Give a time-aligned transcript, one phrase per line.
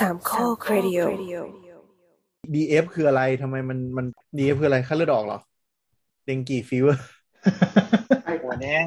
[0.00, 1.00] สามข้อครดิโอ
[2.54, 5.38] DF คืออะไรทำไมมันมัน DF คืออะไรขั้นเลือดออกเหรอ
[6.24, 7.02] เดงกีฟีเวอร์
[8.24, 8.80] ไอ้หัวเนี้ย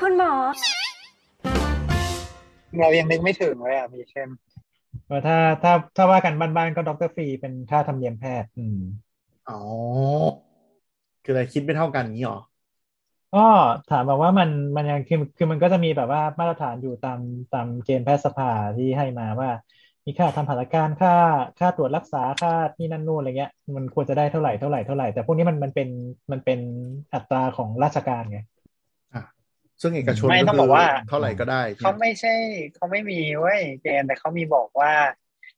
[0.00, 0.32] คุณหมอ
[2.78, 4.28] เรายังนึกไม่ถึงเลยอะ มีเช่น
[5.10, 8.78] ว่าถ้าถ้าถ้าว่ากันบ้านๆก็ด็อกเตอร์ฟรีเป็นค่าธรรมเนียมแพทย์ อืม
[9.48, 9.60] อ๋อ
[11.24, 12.40] คืออะไรคิดไม่เท่ากันงี้เหรอ
[13.34, 13.46] ก็
[13.90, 17.20] ถามบอกว่ามันมันยังคือคือมันก็จะมีแบบว่ามาตรฐานอยู่ตาม
[17.54, 19.50] ตามเกณฑ์แพทยสภาที่ให้มาว่า
[20.06, 21.14] มีค่าทำผ่าตัดการค่า
[21.58, 25.88] ค่าตรวจรักษาค่านี่นั่นนู่นอะไรเงี้ย มันควรจะได้เท่าไหร่เท่าไหร่เท่าไหร่แต่พวกนี้มันมันเป็น
[26.32, 26.60] มันเป็น
[27.14, 28.40] อัตราของราชการไง
[29.14, 29.24] อะ
[29.82, 32.34] ซึ่งเอกชนไม่ต้องคืบอกว่าเท่าไหร่ก็ได้เขาไม่ใช่
[32.74, 34.92] เขาไม่มีเว้ยเกณฑ์แต่เขามีบอกว่า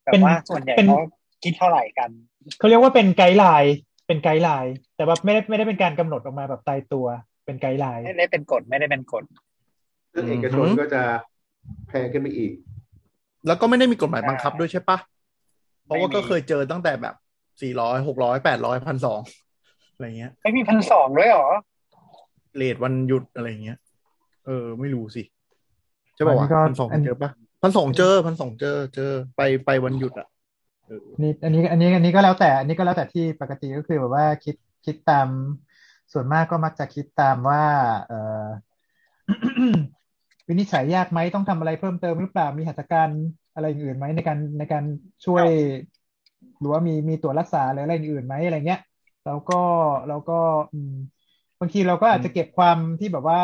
[0.05, 1.01] แบเป็บนว่าส่วนใหญ่เป็นเขา
[1.45, 2.11] คิดเท่าไหร่กัน
[2.59, 3.75] เขาเรียกว่าเป็นไกด์ไลน์
[4.07, 7.07] เป็น guideline แต่ว่าไม่ได้ไม่ได้เป็นการกำหนดออกมาแบบตายตัว
[7.45, 9.25] เป็น guideline ไม่ได้เป็นกฎไม่ได้เป็นกฎ
[10.13, 11.03] ซึ่งเอกชนก็จะ
[11.89, 12.53] แพงขึ้นไปอีก
[13.47, 14.99] แล้วก็ไม่ได้มีกฎหมายบังคับด้วยใช่ปะ
[15.85, 17.15] เพราะว่าก็เคยเจอตั้งแต่แบบ
[17.63, 19.21] สี่ร้อยหกร้อยแปดร้อยพันสอง
[19.95, 21.49] อะไรเงี้ย ไม่มีพันสองด้วยเหรอ
[22.57, 23.79] rate วันหยุดอะไรเงี้ย
[24.47, 25.23] เออ ไม่รู้สิ
[26.15, 27.31] ใช่ป่าวอันนี้ก็พันสองอันเจอปะ
[27.63, 30.29] พันสองเจอพันสองเจอเจอไปไปวันหยุดอะ
[30.87, 35.29] เออนี่อันนี้อันนี้อันนี้ก็แล้วแต่ อันนี้ก็แล้วแต่ที่ปกติก็คือแบบว่าคิดคิดตาม
[36.13, 37.63] ส่วนมากก็มักจะคิดตามว่า
[38.07, 38.47] เอ่อ
[40.49, 43.09] วินิจฉัยยากไหมต้องทำอะไรเพิ่มเติมหรือเปล่ามีหัตถการ
[43.55, 44.85] อะไรอื่นไหมในการในการ
[45.27, 45.47] ช่วย
[46.59, 48.81] หรือว่ามีมีตัวรักษาหรืออะไรอื่นไหมอะไรเงี้ย
[49.27, 49.61] แล้วก็
[50.09, 50.39] แล้วก็
[50.73, 50.95] อืม
[51.61, 53.41] บางทีเราก็อาจจะเก็บความที่แบบว่า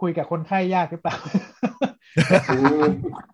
[0.00, 1.16] คุยกับคนไข้ยากหรือเปล่า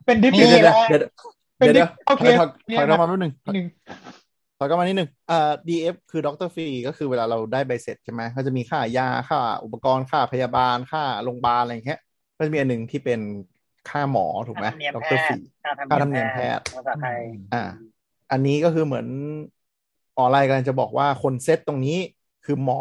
[0.04, 0.56] เป็นดิฟเดี๋ยวฟิ
[0.88, 1.12] เดี๋ยวเดี๋ยว
[1.58, 3.54] เป็นเดี๋ยวโอเคถอยถอยถอยกลับมาแป๊บนึงหนึ่งถอย
[4.58, 12.00] กลับมานิดนึงอ่า DF คือ doctor fee ก็คือเวลาเราได้ใบเสร็จใช่ไหมก็จะมีค่ายาค่าอุปกรณ์ค่าพยาบาลค่าโรงพยาบาลอะไรอย่างเงี้ย
[12.36, 13.20] ก็จะมีอันหนึ่งที่เป็น
[13.88, 17.18] ค่าหมอถูกไหมค่าธรรมเนียม doctor fee แพทย์ค่าค่าธรรมเนียมแพทย์ภาษาไทย
[17.54, 17.64] อ่า
[18.32, 19.06] อันนี้ก็คือเหมือน
[20.18, 21.98] ออนไลน์กำลังจะบอกว่าคนเซตตรงนี้
[22.44, 22.80] คือหมอ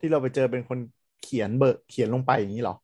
[0.00, 0.78] ที่เราไปเจอเป็นคน
[1.22, 2.76] เขียนเบอร์เขียนลงไปอย่างนี้เหรอ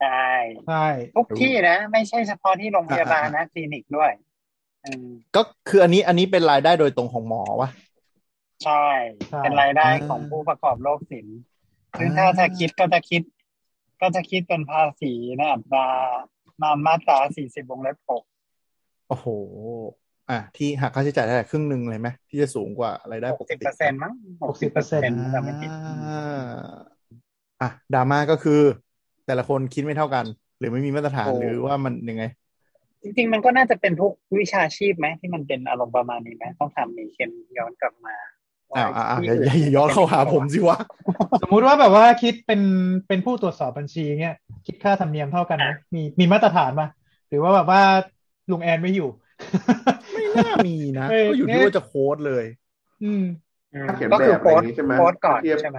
[0.00, 0.28] ใช่
[0.68, 0.86] ใช่
[1.16, 4.29] ทุกที่นะ ไม่ใช่เฉพาะที่โรงพยาบาลนะคลินิกด้วยอืม
[5.36, 7.70] ก็คืออันนี้อันนี้เป็นรายได้โดยตรงของหมอวะ
[8.64, 8.84] ใช่
[9.38, 11.38] เป็นรายได้ของผู้ประกอบโรคศิลป์
[11.98, 13.22] ซึ่งถ้าจะคิดก็จะคิด
[14.00, 15.86] ก็จะคิดเป็นภาษีในอัตรา
[16.62, 18.22] มามาตราสี่สิบวงเล็บหก
[19.08, 19.26] โอ้โห
[20.30, 24.12] อะ ที่หักค่าใช้จ่ายได้ครึ่งหนึ่งเลยไหมที่จะสูงกว่ารายได้หปกกสิบติเปอร์เซ็นต์มั้ง
[24.48, 26.42] หกสิบเปอร์เซ็นต์จำไม่ผิดอ่า
[27.62, 28.60] อะดราม่าก็คือ
[29.26, 30.24] แต่ละคนคิดไม่เท่ากัน
[30.58, 32.24] หรือไม่มีมาตรฐานโอ้หรือว่ามันยังไง
[33.02, 38.16] จริง ๆ มันก็น่าจะเป็นทุกวิชาชีพไหมที่มันเป็นอารมณ์ประมาณนี้ไหมต้องทำมีเคนย้อนกลับมา
[38.70, 40.78] ว่าอ้าวอ้าวอ้าวที่อย่าอื่อย่าอย่าย้อนเข้าหาผมสิวะ
[41.42, 42.60] สมมุติว่าแบบว่าคิดเป็น
[43.08, 46.88] เป็นผู้ตรวจสอบบัญชีเงี้ยคิดค่าธรรมเนียมเท่ากันไหมมีมีมาตรฐานปะ
[47.28, 47.82] หรือว่าแบบว่า
[48.50, 49.08] ลุงแอนไม่อยู่
[50.14, 52.44] ไม่น่ามีนะเออก็อยู่ที่ว่าจะโค้ดเลย
[53.04, 53.24] อืม
[53.74, 55.78] อืมถ้าเขียนก็คือแบบอะไรโค้อดย่างนี้ใช่ไหมโค้ดก่อนเทียบใช่ไหม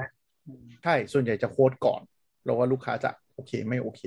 [0.84, 2.02] ใช่ส่วนใหญ่จะโค้ดก่อน
[2.44, 4.02] แล้วว่าลูกค้าจะโอเคไม่โอเค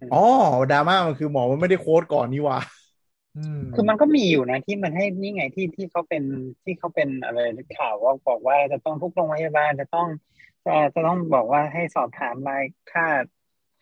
[0.00, 0.24] อืมอ๋อ
[0.72, 2.58] ดราม่ามันคือหมอมันไม่ได้โค้ดก่อนนี่หว่า
[3.36, 6.22] อืมคือมันก็มีอยู่นะที่มันให้นี่ไงที่ที่เขาเป็น
[6.64, 7.38] ที่เขาเป็นอะไร
[7.78, 10.08] ข่าวว่าบอกว่าจะต้องทุกโรงพยาบาลจะต้อง
[10.66, 13.06] จะจะต้องบอกว่าให้สอบถามรายค่า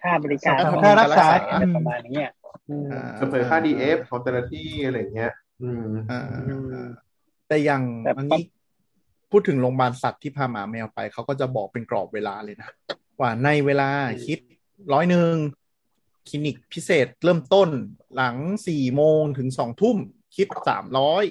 [0.03, 2.35] ค่าบริการสอบถามค่ารักษาอะไรประมาณนี้อะ
[2.69, 6.87] อืมอ่าเผยค่า DF ของแต่ละที่อะไรอย่างเงี้ยอืมอ่าอืม
[7.49, 8.43] แต่อย่างแต่อันนี้
[9.31, 12.71] พูดถึงโรงพยาบาลสัตว์ที่พาหมาแมวไปเขาก็จะบอกเป็นกรอบเวลาเลยนะ
[13.21, 13.89] ว่าในเวลา
[14.27, 14.39] คิด
[14.93, 15.35] ร้อยหนึ่ง
[16.29, 17.69] คลินิกพิเศษเริ่มต้น
[18.15, 19.97] หลังสี่โมงถึงสองทุ่ม
[20.37, 21.25] คิดสามร้อย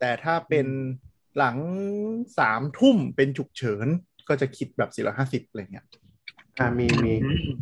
[0.00, 0.66] แต่ถ้าเป็น
[1.38, 1.56] หลัง
[2.38, 3.86] สามทุ่มเป็นฉุกเฉิน
[4.28, 5.86] ก็จะคิดแบบสี่ร้อยห้าสิบอะไรเงี้ย
[6.58, 7.12] อ่ามีมี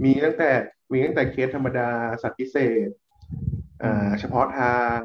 [0.04, 0.50] มีตั้งแต่
[0.92, 1.88] มีตั้งแต่เคสธรรมดา
[2.22, 2.88] สัตว์พิเศษ
[3.82, 4.96] อ่า เฉพาะทาง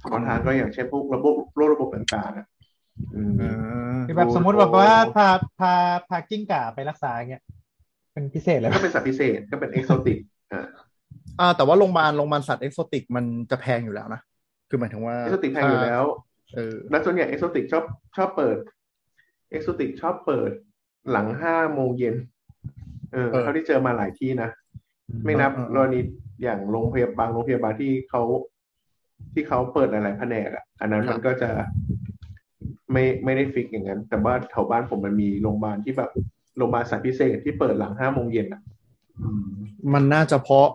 [0.00, 2.46] เฉพาะทางก็อย่างเช่นพวกระบบโรคระบบต่างๆอะ
[3.14, 5.28] อืมคือแบบสมมติแบบว่าพา
[5.60, 5.74] พา
[6.08, 7.42] พากิ้งก่าไปรักษาเงี้ย
[8.12, 10.18] เป็นพิเศษเลยก็เป็นสัตว์พิเศษก็เป็น exotic
[10.52, 10.66] อ่า
[11.40, 14.20] อ่า แต่ว่าโรงพยาบาลโรงพยาบาลสัตว์ exotic มันจะแพงอยู่แล้วนะ
[14.68, 16.04] คือหมายถึงว่า exotic แพงอยู่แล้ว
[16.54, 17.84] เออแล้วส่วนใหญ่ exotic ชอบ
[18.16, 18.56] ชอบเปิด
[19.50, 20.50] exotic ชอบเปิด
[21.10, 22.16] หลังห้าโมงเย็น
[23.12, 24.50] เออเออเท่าที่เจอมาหลายที่นะ
[25.24, 26.00] ไม่นับเออเออกรณี
[26.42, 28.22] อย่างโรงพยาบาลโรงพยาบาลที่เขา
[29.34, 31.50] ที่เขาเปิดหลายๆแผนกอะ อันนั้นมันก็จะ
[32.92, 36.10] ไม่ไม่ได้ fix อย่างนั้น แต่ว่าแถวบ้านผมมันมีโรงพยาบาลที่แบบ
[36.56, 38.62] โรงพยาบาลสัตว์พิเศษที่เปิดหลังห้าโมงเย็นอะ
[39.22, 39.44] อืม
[39.92, 40.68] มันน่าจะเพราะ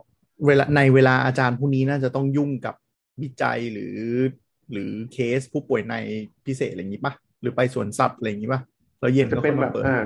[0.46, 2.76] เวลาในเวลาอาจารย์ผู้นี้น่าจะต้องยุ่งกับ
[3.22, 3.98] วิจัยหรือ
[4.72, 5.96] หรือเคสผู้ป่วยใน
[6.46, 8.62] พิเศษอะไรอย่างนี้ปะหรือไปสวนสัตว์อะไรอย่างนี้ปะ
[9.00, 9.98] แล้วเย็นจะก็เป็ค่อนยแบมาบเปิดอ่า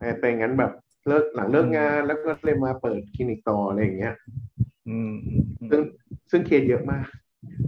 [0.00, 0.72] เออเป็นงั้นแบบ
[1.08, 4.14] เลิกหลังเลิกงานแล้วก็เลยมาเปิดคลินิกต่ออะไรอย่างเงี้ย
[4.88, 5.80] อืมอืมอืม ซึ่ง
[6.30, 7.04] ซึ่งเคสเยอะมาก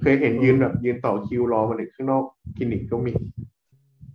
[0.00, 2.24] เคยเห็นยืนแบบยืนต่อคิวรอมาถึงข้างนอก
[2.56, 3.12] คลินิกก็มี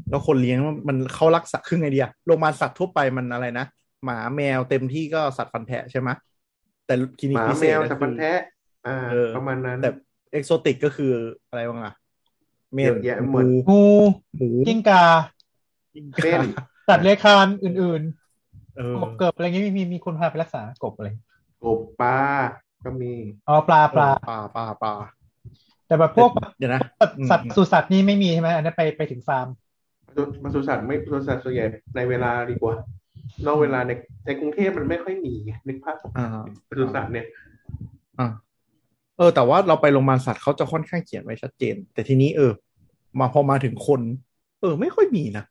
[0.10, 3.66] แล้วคนเลี้ยงมันเขารักษาครึ่งไอเดียโรงพยาบาลสัตว์ทั่วไปมันอะไรนะ
[4.04, 6.10] หมาแมวเต็มที่ก็สัตว์ฟันแทะใช่ไหม
[6.86, 8.32] แต่คลินิหกมาพิเศแมษวก็สัตว์คืฟันอแท้
[8.88, 9.90] อ่า เออ ประมาณนั้นแต่
[10.32, 11.12] เอกโซติกก็คือ
[11.50, 11.94] อะไรบ้างอะ
[12.76, 13.84] เมเยนอะแยะหมด งูงู
[14.38, 15.04] หมูกิ้งกา
[16.22, 16.42] เม่น
[16.88, 18.02] สัตว์เลื้อยคลานอื่น
[18.78, 21.10] เออ ๆกบเกิบอะไรเงี้ยมีมีมีคนพาไปรักษากบอะไร
[21.64, 22.18] กบปลา
[22.86, 23.14] ก็มี
[23.48, 24.94] อ๋อปลาปลาปลาปลาปลา
[25.88, 29.48] แต่แบบพวกเดี๋ยวนะ สัตว์อืม สัตว์สุสัตว์นี่ไม่มีใช่ไหมอันนั้นไปไปถึงฟาร์ม
[30.44, 31.66] ปศุสัตว์ไม่ปศุสัตว์ส่วนใหญ่
[31.96, 32.76] ในเวลาดีกว่า
[33.46, 33.92] นอกเวลาใน
[34.26, 36.28] ในกรุงเทพมันไม่ค่อยมีไงนึกภาพอ่า
[36.70, 37.26] ปศุสัตว์เนี่ย
[38.20, 38.28] อ่า
[39.18, 42.52] เออ แต่ว่าเราไปโรงพยาบาลสัตว์เขาจะค่อนข้างเขียนไว้ชัดเจน แต่ทีนี้เออ
[43.20, 44.02] มาพอมาถึงคน
[44.62, 45.46] เออ ไม่ค่อยมีนะ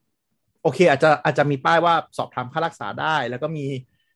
[0.63, 3.65] โอเค อาจจะอาจจะมีป้ายว่าสอบถามค่ารักษาได้ แล้วก็มี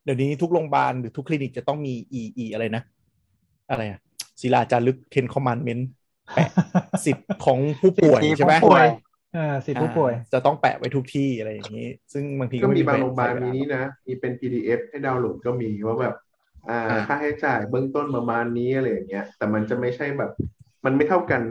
[0.05, 2.83] เดี๋ยวนี้ทุกโรงพยาบาลหรือทุกคลินิกจะต้องมีอีอีอะไรนะ
[3.71, 4.01] อะไรอะ
[4.41, 5.89] ศิลาจารึกเทนคอมมานเมนต์
[6.35, 6.49] แปะ
[7.05, 16.15] สิทธิ์ของผู้ป่วยสิทธิใช่ไหมผู้ป่วยเออสิทธิผู้ป่วยอ่าจะต้องแปะไว้ทุกที่อะไรอย่างนี้ ซึ่งบางทีก็มีไบางโรงพยาบาลใช้เวมีนี้นะ มีเป็น PDF ให้ดาวน์โหลดก็มีว่าแบบ
[16.71, 20.31] อ่าอ่าค่าใช้จ่ายเบื้องต้นประมาณนี้อะไรอย่างเงี้ย แต่มันจะไม่ใช่แบบ
[20.85, 21.43] มันไม่เท่ากัน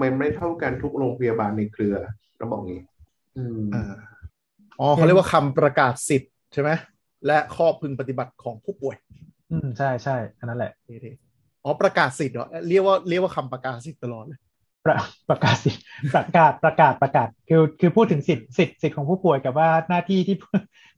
[0.00, 1.96] มันไม่เท่ากันทุกโรงพยาบาลในเครือ
[2.36, 2.82] เราบอกงี้
[3.36, 3.84] อืมอ่า
[4.80, 6.70] อ๋อเขาเรียกว่าคำประกาศสิทธิ์ใช่ไหม
[7.26, 8.96] และข้อพึงปฏิบัติของผู้ป่วย
[9.50, 14.40] อืมใช่ใช่อันนั้นแหละนี่ๆอ๋อประกาศสิทธิ์เหรอเรียกว่าเรียกว่าคำประกาศสิทธิ์ตลอดเลย
[14.86, 14.96] ประ
[15.30, 15.70] ประกาศสิ
[16.14, 20.36] ประกาศประกาศประกาศคือคือพูดถึงสิทธิ์สิทธิ์สิทธิ์ของผู้ป่วยกับว่าหน้าที่ที่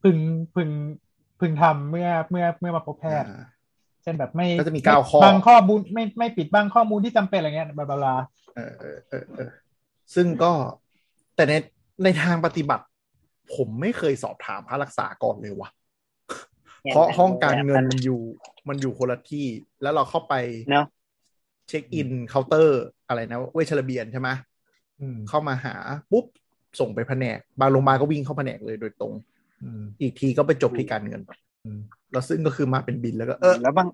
[0.03, 0.17] พึง
[0.55, 0.69] พึง
[1.41, 3.45] พึงทำเมื่อเมื่อเมื่อมาพบแพทย์อ่า
[4.03, 8.15] เช่นแบบไม่ก็จะมีเก้าข้อบางข้อมูลไม่ไม่ปิดบางข้อมูลที่จำเป็นอะไรเงี้ยบลาบลาบลา
[8.55, 9.51] เออเออเออเออ
[10.15, 10.53] ซึ่งก็
[11.37, 11.55] แต่ใน
[12.05, 12.85] ในทางปฏิบัติ
[13.55, 15.71] ผมไม่เคยสอบถามค่ารักษาก่อนเลยว่ะ
[16.83, 18.21] เพราะห้องการเงินมันอยู่
[18.69, 19.47] มันอยู่คนละที่
[19.83, 20.35] แล้วเราเข้าไป
[20.71, 20.87] เนาะ
[21.69, 24.29] เช็คอินเคาน์เตอร์อะไรนะเวชระเบียนใช่ไหม
[25.01, 25.75] อืมเข้ามาหา
[26.13, 26.25] ปุ๊บ
[26.81, 29.13] ส่งไปแผนก บางโรงพยาบาลก็วิ่งเข้าแผนกเลยโดยตรง
[29.63, 31.23] อืมอีกทีก็ไปจบที่การเงิน
[31.65, 31.81] อืม
[32.13, 33.89] แล้วซึ่งก็คือมาเป็นบินแล้วก็เออแล้วบาง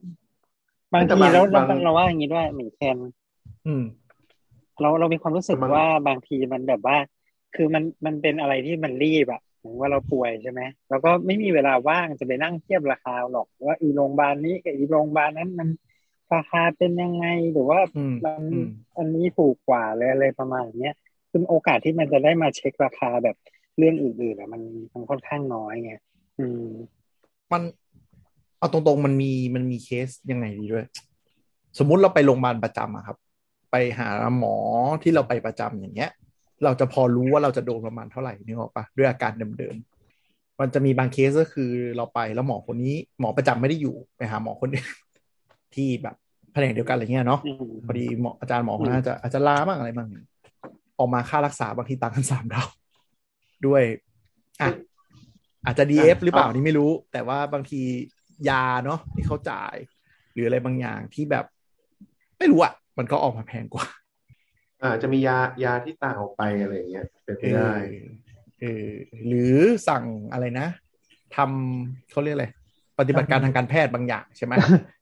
[0.92, 2.96] บางแต่ทีบางแล้วเราบางเราว่าอย่างนี้ด้วยเหมือนแคน
[3.66, 3.84] อืม
[4.80, 6.96] เราเรามีความรู้สึกบางว่าบางทีมันแบบว่า
[7.56, 10.60] คือมันมันเป็นอะไรที่มันรีบอะเหมือนว่าเราป่วยใช่ไหม
[10.90, 15.68] แล้วก็ไม่มีเวลาว่างจะไปนั่งเทียบราคาหรอกว่าอีโรงพยาบาลนี้กับอีโรงพยาบาลนั้นมัน
[16.34, 20.94] ราคาเป็นยังไงหรือว่าอืมมันอืมอันนี้ถูกกว่าเลยอะไรประมาณเนี้ย
[21.32, 23.36] ซึ่งโอกาสที่มันจะได้มาเช็คราคาแบบ
[23.78, 24.62] เรื่องอื่นๆอะมัน
[24.94, 25.92] มันค่อนข้างน้อยไง
[26.38, 26.66] อืม
[27.52, 27.62] มัน
[28.58, 30.86] เอาตรงๆมันมีมันมีเคสยังไงดีด้วย
[31.78, 33.16] สมมุติเราไปโรงพยาบาลประจำอะครับ
[33.70, 34.08] ไปหา
[34.38, 34.56] หมอ
[35.02, 36.10] ที่เราไปประจำอย่างเงี้ย
[36.64, 44.88] เราจะพอรู้ว่าเราจะโดนประมาณเท่าไหร่นึกออกปะด้วยอาการเดิมๆมันจะมีบางเคสก็คือเราไปแล้วหมอคนนี้ หมอประจำไม่ได้อยู่ไปหาหมอคนอื่น
[45.74, 46.16] ที่แบบ
[46.54, 50.08] แผนกเดียวกันอะไรเงี้ยเนาะอืมพอดีหมออาจารย์หมอคนนั้นอาจจะอาจจะลาบ้างอะไรบ้าง
[50.98, 52.64] ออกมาค่ารักษาบางทีต่างกันสามเท่า
[53.66, 53.82] ด้วย
[54.62, 54.70] อะ
[55.66, 57.80] อาจจะดีเอฟหรือเปล่านี่ไม่รู้ แต่ว่าบางที
[58.48, 59.74] ยาเนาะที่เขาจ่าย
[60.32, 61.44] หรืออะไรบางอย่างที่แบบ
[62.38, 63.86] ไม่รู้อะมันก็ออกมาแพงกว่า
[64.82, 67.72] อ่าจะมียายาที่ต่างออกไปอะไรอย่างเงี้ยเป็นไปเออได้
[68.60, 68.88] เออ
[69.26, 69.54] หรือ
[69.88, 70.66] สั่งอะไรนะ
[71.36, 72.46] ทำเขาเรียกอะไร
[72.98, 74.54] ปฏิบัติการทางการแพทย์บางอย่างใช่ไหม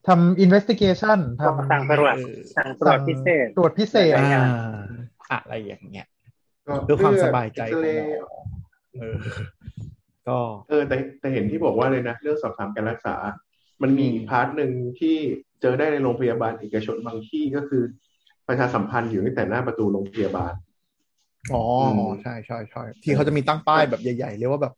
[0.08, 4.46] ทำ investigation ทำสั่งตรวจเออสั่งตรวจพิเศษ ตรวจพิเศษอะไรอ่าเงี้ย
[5.32, 6.06] อะไรอย่างเงี้ย
[6.66, 8.34] ก็เพื่อความสบายใจเลืขอองดหมเอ็กซเรย์อ
[8.98, 9.16] เออ
[10.28, 13.16] ก็เออแต่แต่เห็นที่บอกว่าเลยนะเรื่องสอบถามการรักษา
[13.82, 15.16] มันมีอืม part หนึ่งที่
[15.60, 17.82] เจอได้ในโรงพยาบาลเอกชนบางที่ก็คือ
[18.48, 20.52] ประชาสัมพันธ์อยู่ตั้งแต่หน้าประตูโรงพยาบาล
[21.54, 24.74] อ๋ออืมใช่ใช่ใช่ที่เขาจะมีตั้งป้ายแบบใหญ่ ๆ เลยว่าแบบ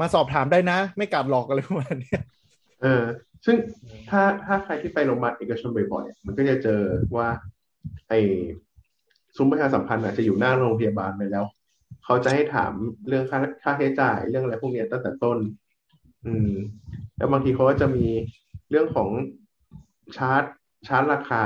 [0.00, 2.22] มาสอบถามได้นะ ไม่กัดหรอกอะไรประมาณเนี้ย
[2.82, 3.02] เออ
[3.44, 3.56] ซึ่ง
[4.10, 6.80] ถ้าถ้าใครที่ไปโรงพยาบาลเอกชนบ่อยๆ มันก็จะเจอ
[7.16, 7.28] ว่า
[8.08, 8.20] ไอ้
[9.36, 11.44] ซุ้มประชาสัมพันธ์อาจจะอยู่หน้าโรงพยาบาลไปแล้ว
[12.04, 12.72] เขาจะให้ถาม
[13.08, 15.38] เรื่องค่าค่าใช้จ่ายเรื่องอะไรพวกเนี้ยตั้งแต่ต้น
[16.26, 16.52] อืม
[17.16, 18.06] แล้วบางทีเขาก็จะมี
[18.70, 19.08] เรื่องของ
[20.16, 20.42] ชาร์จ
[20.88, 21.44] ชาร์จราคา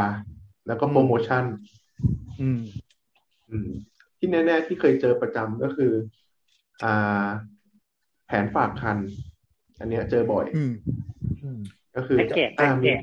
[0.66, 1.44] แล้วก็โปรโมชั่น
[2.40, 2.60] อืม
[3.50, 3.70] อืม
[4.18, 5.92] ที่แน่ๆที่เคยเจอประจำก็คือ
[6.82, 7.26] อ่า
[8.26, 8.98] แผนฝากคัน
[9.78, 11.21] อันเนี้ยเจอบ่อยอืมอืม
[11.96, 13.00] ก็คือแพ็กเกจอ่าแพ็กเกมีจ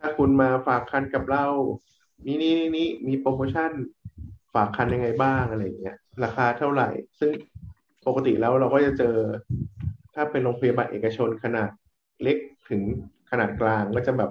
[0.00, 1.46] ถ้าคุณมาฝากคันกับเรา
[2.26, 3.70] นี่นี่นี่นี่มีโปรโมชั่น
[4.54, 6.88] ฝากคันยังไงบ้างอะไรอย่างเงี้ย ราคาเท่าไหร่
[7.20, 7.32] ซึ่ง
[8.06, 9.16] ปกติแล้วเราก็จะเจอ
[10.14, 11.70] ถ้าเป็นโรงพยาบาลเอกชนขนาด
[12.22, 12.36] เล็ก
[12.68, 12.82] ถึง
[13.30, 14.30] ขนาดกลางก็จะแบบ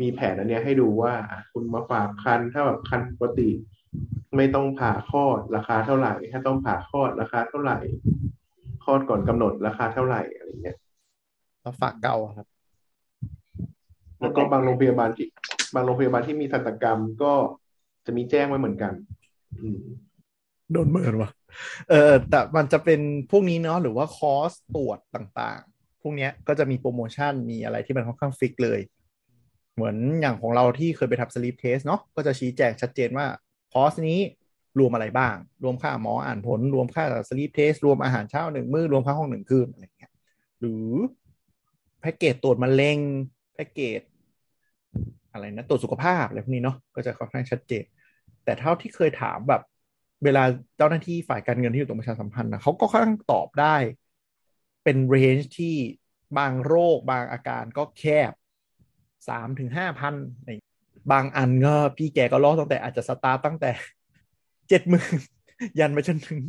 [0.00, 3.50] มีแผนอันเนี้ยให้ดูว่าอะคุณมาฝากคันถ้าแบบคันปกติ
[4.36, 7.78] ไม่ต้องผ่าคลอดราคาเท่าไหร่ ถ้าต้องผ่าคลอดราคาเท่าไหร่
[8.84, 10.76] คลอดก่อนกำหนดราคาเท่าไหร่อะไรเงี้ย
[11.62, 12.46] แล้วฝากครรภ์อะครับ
[14.20, 15.28] แล้วก็บางโรงพยาบาลที่
[15.74, 17.32] บางโรงพยาบาลที่มีศัลยกรรมก็
[18.06, 18.92] จะมีแจ้งไว้เหมือนกัน
[19.60, 19.80] อืม
[20.72, 21.30] โดนเมินวะ
[21.90, 23.00] เออแต่มันจะเป็น
[23.30, 28.80] พวกนี้เนาะหรือว่าคอร์สตรวจต่างๆ พวกเนี้ยก็จะมีโปรโมชั่นมีอะไรที่มันค่อนข้าง fix เลย
[29.74, 33.26] เหมือนอย่างของเราที่เคยไปทำ sleep test เนาะก็จะชี้แจงชัดเจนว่า
[33.72, 34.20] คอร์สนี้
[34.78, 40.12] รวมอะไรบ้าง รวมค่าหมออ่านผล รวมค่า sleep test รวมอาหารเช้าหนึ่งมื้อรวมค่าห้องหนึ่งคืนอะไรเงี้ย
[40.60, 40.88] หรือ
[42.02, 42.98] แพ็กเกจตรวจมะเร็ง
[43.54, 44.00] แพ็กเกจ
[45.32, 47.84] อะไรนะตรวจสุขภาพอะไรพวกนี้เนาะก็จะค่อนข้างชัดเจน
[48.44, 49.62] แต่เท่าที่เคยถามแบบ
[50.24, 50.42] เวลา
[50.76, 53.76] เจ้าหน้าที่ฝ่ายการเงินที่อยู่ตรงประชาสัมพันธ์นะเขาก็ค่อนข้างตอบได้
[54.84, 55.74] เป็นเรนจ์ที่
[56.38, 58.32] บางโรคบางอาการก็แคบ
[59.28, 60.14] สามถึงห้าพัน
[61.12, 63.70] บางอันก็พี่แกก็ล่อตั้งแต่อาจจะสตาร์ตตั้งแต่
[64.68, 65.14] เจ็ดหมื่น
[65.80, 66.42] ยันไปจนถึง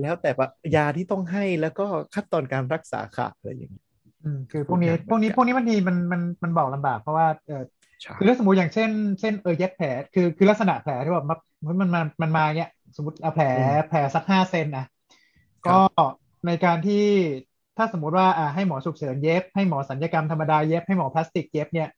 [0.00, 0.30] แล้วแต่
[0.76, 3.84] ยาที่ต้องให้แล้วก็ขั้นตอนการรักษาค่ะอะไรอย่างเงี้
[4.24, 7.62] อืมคือพวกนี้พวกนี้พวกนี้บางทีมันมันมันบอกลำบากเพราะว่าเออ
[8.02, 11.38] ใช่คือถ้าสมมติอย่างเช่น เช่นเออเย็บแผลคือคือลักษณะแผลที่แบบมัน
[11.80, 13.46] มันมันมันมาเนี้ยสมมติเอาแผล
[13.88, 14.84] แผลสักห้าเซนนะ
[15.66, 15.78] ก็
[16.46, 17.04] ในการที่
[17.76, 21.88] ถ้าสมมติว่าอ่าให้หมอฉุกเฉินเย็บ ให้หมอสัญญกรรมธรรมดาเย็บให้หมอพลาสติกเย็บเนี่ย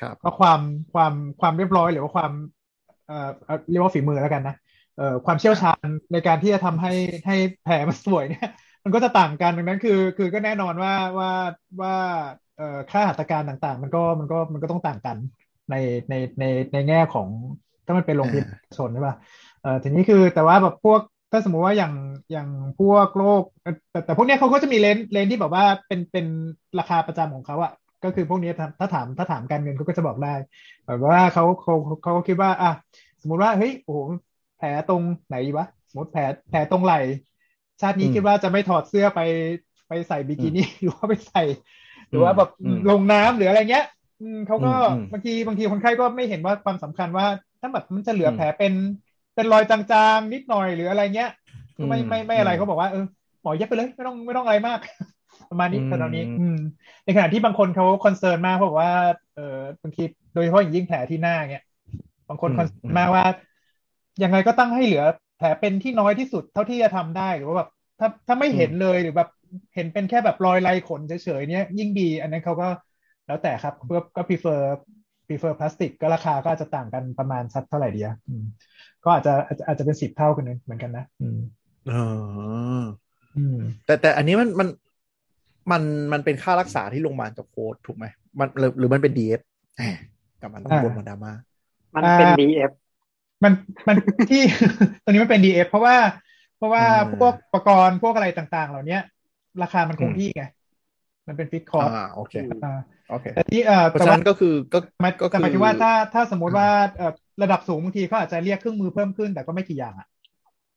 [0.00, 0.60] ครับก็ความ
[0.92, 2.32] ความความเรียบร้อยหรือว่าความ
[3.06, 4.54] เอ่อเอาเรียกว่าฝีมือแล้วกันนะ
[4.96, 6.92] เอ่อความเชี่ยวชาญในการที่จะทำให้
[7.26, 8.48] ให้แผลมันสวยเนี่ย
[8.84, 11.28] มันก็จะต่างกันดังนั้นคือ คือก็แน่นอนว่าว่า
[11.82, 11.92] ว่า
[12.56, 15.16] เอ่อค่าหัตถการต่างๆ มันก็มันก็มันก็ต้องต่างกัน
[15.70, 15.74] ใน
[16.10, 17.28] ในในในแง่ของ
[17.86, 19.16] ถ้ามันเป็นโรงพยาบาลชนใช่ป่ะ
[19.60, 21.00] เอ่อทีนี้คือแต่ว่าแบบพวก
[21.32, 21.92] ถ้าสมมุติว่าอย่าง
[22.32, 22.48] อย่าง
[22.78, 23.42] พวกโรค
[23.90, 26.26] แต่แต่พวกเนี้ยเขาก็จะมีเลนเลนที่แบบว่าเป็นเป็น
[26.78, 27.72] ราคาประจำของเขาอะ
[28.02, 30.28] ก็คือพวกนี้ถ้าถ้าถามถ้าถามการเงินเขาก็จะบอกได้
[30.86, 32.68] แบบว่าเขาเขาเขาคิดว่า อะ
[33.20, 34.00] สมมุติว่าเฮ้ยโอ้โห
[34.56, 36.96] แผลตรงไหนวะสมมติแผลแผลตรงไหล่
[37.82, 39.20] ชาตินี้อืมคิดว่าจะไม่ถอดเสื้อไป
[39.88, 41.42] ไปใส่บิกินี่หรือว่าไปใส่
[42.08, 43.86] หรือว่าแบบอืมลงน้ำหรืออะไรเงี้ย
[44.20, 47.26] อืมเขาก็อืมอืมบางทีบางทีคนไข้ก็ไม่เห็นว่าความสำคัญว่า
[47.60, 48.72] ถ้าแบบมันจะเหลืออมแผลเป็น
[49.34, 49.78] เป็นรอยจา
[50.16, 51.30] งๆนิดหน่อยหรืออะไรเงี้ย
[51.80, 53.04] ก็ไม่อืมไม่ไม่อะไรอืมเขาบอกว่าเออ
[53.42, 54.78] หมอเย็บไปเลยไม่ต้องไม่ต้องอะไรมาก
[55.50, 56.56] ประมาณนี้อืมขนาดนี้อืม
[57.04, 58.92] ในขณะที่บางคนเขา concern มากเพราะบอกว่า
[59.34, 60.02] เออบางที
[60.34, 61.64] โดยเฉพาะอย่างยิ่งแผลที่หน้าเงี้ย
[62.28, 63.24] บางคน concern มากว่า
[64.22, 67.68] ยังไงก็ต้องให้เหลือแผลเป็นที่น้อยที่สุดเท่าที่จะทำได้หรือว่าแบบ
[68.00, 69.28] ถ้าถ้าไม่เห็นเลยหรือแบบ
[69.74, 72.68] เห็นเป็นแค่แบบรอยลายขนเฉยๆเนี่ยยิ่งดี อันนั้นเขาก็
[73.26, 74.60] แล้วแต่ครับก็ก็ prefer
[75.26, 78.44] prefer plastic ก็ราคาก็อาจจะต่างกันประมาณสักเท่าไหร่ดีอะอืม
[79.04, 81.38] ก็อาจจะอาจจะอาจจะเป็นสิบเท่ากันเหมือนกันนะอืม
[81.90, 82.02] อ๋อ
[83.36, 84.68] อืมแต่แต่อันนี้มันมัน
[85.70, 85.82] มัน
[86.12, 88.04] มันเป็นค่ารักษาที่โรงพยาบาลจะโค้ดถูกไหม
[88.38, 89.40] มันหรือหรือมันเป็นดีเอฟ
[90.40, 91.32] กลับมาต้องอ่าบนมาดราม่า
[91.96, 92.72] มันเป็นอ่า DF
[93.44, 93.52] มัน
[93.88, 93.96] มัน
[94.30, 94.42] ที่
[95.02, 95.96] ตรงนี้มันเป็น DF เพราะว่า
[96.56, 98.96] เพราะว่าอืมพวกอุปกรณ์พวกอะไรต่าง ๆ เหล่านี้
[99.62, 100.42] ราคามันคงอืมที่ไง
[101.28, 102.54] มันเป็นฟิกคอร์สอ่าโอเคอืม
[103.08, 110.06] โอเคแต่ที่เอ่อเพราะแต่ฉะว่านั้นก็คือก็หมายก็แต่คือหมายถึงว่าถ้าถ้าสมมติว่าเอ่อระดับสูงบางทีเขาอาจจะเรียกเครื่องมือเพิ่มขึ้น แต่ก็ไม่กี่อย่างอะ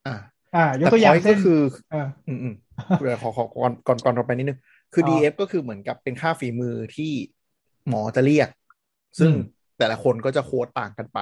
[0.06, 0.12] อ่า
[0.54, 1.52] อ่ายกแต่ตัวอย่าง point เช่นก็คือ
[1.88, 2.54] เอออืมอืม
[2.96, 4.60] เดี๋ยวขอขอก่อนก่อนก่อนเราไปนิดนึง
[4.94, 7.12] คือออ DF ก็คือเหมือนกับเป็นค่าฝีมือที่
[7.88, 8.50] หมอจะเรียก
[9.20, 9.38] ซึ่งอืม
[9.78, 11.20] แต่ละคนก็จะโค้ดต่างกันไป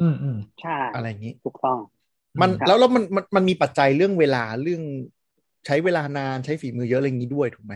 [0.00, 1.78] อืมอืมใช่อะไรอย่างนี้ถูกต้อง
[2.40, 4.82] มันครับแล้วแล้วมันมันมันมีปัจจัยเรื่องเวลาเรื่อง
[5.66, 7.74] ใช้เวลานานใช้ฝีมือเยอะอะไรอย่างนี้ด้วยถูกไหม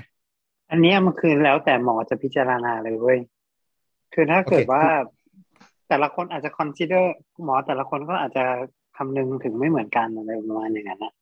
[0.71, 3.19] อันเนี้ยมันคือแล้วแต่หมอจะพิจารณาเลยเว้ย
[4.15, 4.85] คือถ้าเกิดโอเคว่า
[5.89, 7.05] แต่ละคนอาจจะ consider
[7.45, 8.45] หมอแต่ละคนก็อาจจะ
[8.97, 11.13] คำนึงถึงไม่เหมือนกันอะไรประมาณอย่างนั้นนะ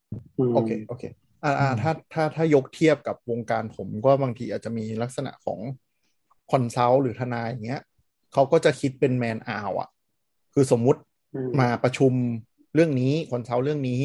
[0.49, 1.03] มโอเคโอเค
[1.43, 5.59] อ่าอ่าถ้าถ้าถ้ายกเทียบกับวงการผมก็บางทีอาจจะมีลักษณะของ
[6.51, 7.81] consult หรือทนายอย่างเงี้ย
[8.33, 9.89] เขาก็จะคิดเป็น man-hour อะ
[10.53, 10.99] คือสมมุติ
[11.35, 12.13] อืมมาประชุม
[12.75, 14.01] เรื่องนี้ consult เรื่องนี้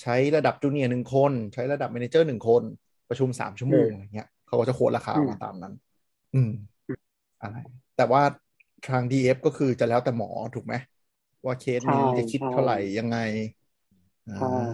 [0.00, 2.62] ใช้ระดับ junior หนึ่งคน ใช้ระดับ manager หนึ่งคน
[3.08, 5.74] ประชุมสามชั่วโมงอย่างเงี้ยเขาก็จะ quote ราคามาตามนั้น
[6.34, 6.50] อืม
[7.42, 7.56] อะไร
[7.96, 8.22] แต่ว่า
[8.88, 10.74] ทาง DF ก็คือจะแล้วแต่หมอถูกไหม
[11.44, 13.18] ว่าเคสนี้จะคิดเท่าไหร่ยังไง
[14.28, 14.68] อ่า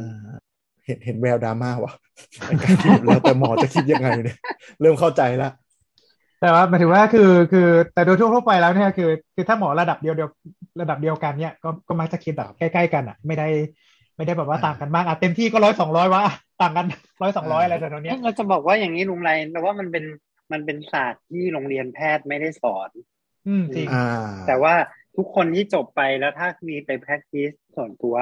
[0.86, 1.92] เห็นเห็นแววดราม่าวะ
[2.46, 4.38] ในการที่แล้วแต่หมอจะคิดยังไงเนี่ย
[4.80, 5.48] เริ่มเข้าใจละ
[6.46, 10.28] แต่ว่าหมายถึงว่าคือคือแต่โดยทั่วๆไปแล้วเนี่ยคือคือถ้าหมอระดับเดียวเดียว
[10.80, 13.48] ระดับเดียวกันเนี่ยก็ก็มักจะคิดแบบใกล้ๆกันอะ ไม่ได้
[14.16, 16.86] ไม่ได้แบบว่าอ่าต่างกันมากอะเต็มที่ก็ร้อยสองร้อยวะอะต่างกัน
[17.22, 20.04] ร้อยสองร้อยอ่าอะไรแต่ตรงเนี้ยเราจะบอกว่าอย่างนี้ลุงไรแต่ว่ามันเป็น
[20.52, 22.90] มันเป็นศาสตร์ที่โรงเรียนแพทย์ไม่ได้สอน
[23.48, 24.04] อืมจริงอ่า
[24.46, 24.74] แต่ว่า
[25.16, 28.16] ทุกคนที่จบไปแล้วถ้ามีไป practice ส่วนตัว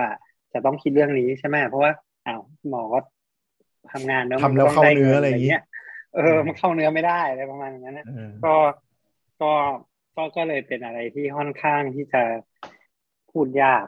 [0.52, 1.92] จะต้องคิดเรื่องนี้ใช่ไหมเพราะว่า
[2.26, 2.98] อ้าวหมอก็
[3.92, 5.62] ทำงานแล้วทำแล้วมันต้เข้าได้เนื้องิอะไรอย่างงี้เงี้ย
[6.14, 8.54] เออมันเข้าเนื้อไม่ได้อะไรประมาณนั้นนะเออก็
[9.40, 9.52] ก็
[10.16, 12.22] ก็ก็เลยเป็นอะไรที่ค่อนข้างที่จะ
[13.30, 13.86] พูดยาก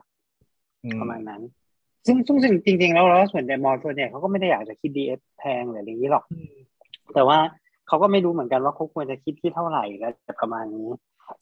[0.85, 1.43] อืมประมาณนั้น
[2.07, 6.25] ซึ่งซึ่งซึ่งจริงๆแล้วแล้วส่วนใหญ่มอส่วนใหญ่เขาก็ไม่ได้อยากจะคิดดีเอสแพงหรืออะไรอย่างนี้หรอก
[7.15, 7.39] แต่ว่า
[7.89, 10.89] เขาก็ไม่รู้เหมือนกันว่าเขาควรจะคิดที่เท่าไหร่แล้วประมาณนี้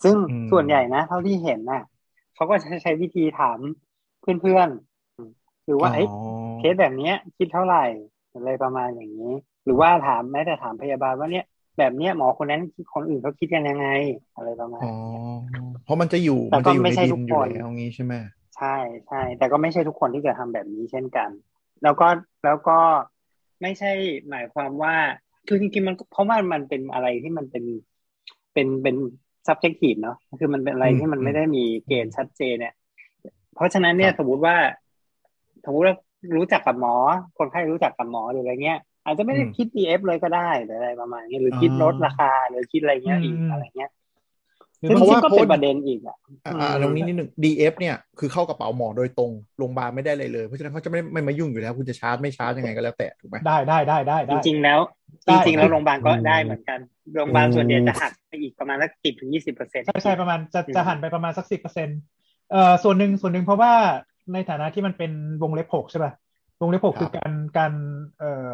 [0.03, 1.83] ซึ่งอืมส่วนใหญ่นะ เท่าที่เห็นน่ะ
[2.35, 3.59] เขาก็จะใช้วิธีถาม
[4.21, 6.19] เพื่อนๆหรือว่าเอ้ยอ๋อ
[6.59, 7.85] เคสแบบเนี้ย คิดเท่าไหร่
[8.33, 9.33] อะไรประมาณอย่างนี้
[9.65, 11.47] หรือว่าถามแม้แต่ถามพยาบาลว่าเนี่ย
[11.79, 12.63] แบบเนี้ยหมอคนนั้น
[12.95, 13.87] คนอื่นเขาคิดกันยังไง
[14.37, 15.23] อะไรประมาณอ๋อเนี้ย
[15.85, 18.15] เพราะมันจะอยู่แต่มันก็จะอยู่ไม่ในใช่ดิทุนกอยู่คนแล้วงี้ใช่ไหม
[18.57, 18.77] ใช่
[19.09, 21.31] ใช่แต่ก็ไม่ใช่ทุกคนที่จะทำแบบนี้เช่นกัน
[21.83, 22.09] แล้วก็
[22.45, 22.79] แล้วก็
[23.63, 23.93] ไม่ใช่
[24.31, 24.95] หมายความว่า
[25.49, 27.65] คือจริงๆมันเพราะว่ามันเป็นอะไรที่มันเป็น
[28.55, 28.97] เป็นเป็น
[29.47, 32.75] subjective เนาะคือมันเป็นอะไรที่มันไม่ได้มีเกณฑ์ชัดเจนเนี่ย
[33.55, 34.57] เพราะฉะนั้นเนี่ยสมมติว่า
[35.65, 35.95] สมมติว่า
[36.37, 36.95] รู้จักกับหมอ
[37.39, 43.91] คนไข้รู้จักกับหมอหรืออะไรเงี้ย อาจจะไม่ได้คิด DF เลยก็ได้หรืออะไรประมาณนี้หรือคิดลดราคาหรือคิดอะไรเงี้ยอีกอะไรเงี้ย
[44.79, 54.81] หรือซึ่งบางซึ่งก็เป็นประเด็นอีกอะอ่าอ่าตรงนี้นิดหนึ่ง DF เนี่ยคือเข้ากระเป๋าหมอโดยตรงโรงพยาบาลไม่ได้เลยเลยเพราะฉะนั้นเขาจะไม่ไม่มายุ่งอยู่แล้ว คุณจะชาร์จไม่ชาร์จยังไงก็แล้วแต่ถูกไหมได้ได้ได้ได้จได้ริง ๆ แล้ว
[55.29, 56.79] ได้จริง ๆ แล้วโรงพยาบาลก็อืมได้เหมือนกัน
[57.15, 61.99] โรงพยาบาลอืมส่วนใหญ่จะหักไปอีกประมาณสักสิบถึงยี่สิบเปอร์เซ็นต์ใช่ใช่ประมาณจะอืมจะหันไปประมาณสักสิบเปอร์เซ็นต์
[62.51, 63.73] เอ่อส่วนหนึ่งส่วนหนึ่งเพราะว่า
[64.33, 66.13] ในฐานะที่มันเป็นวงเล็บหกใช่ป่ะ
[66.61, 67.73] วงเล็บหกครับคือการการ
[68.19, 68.53] เอ่อ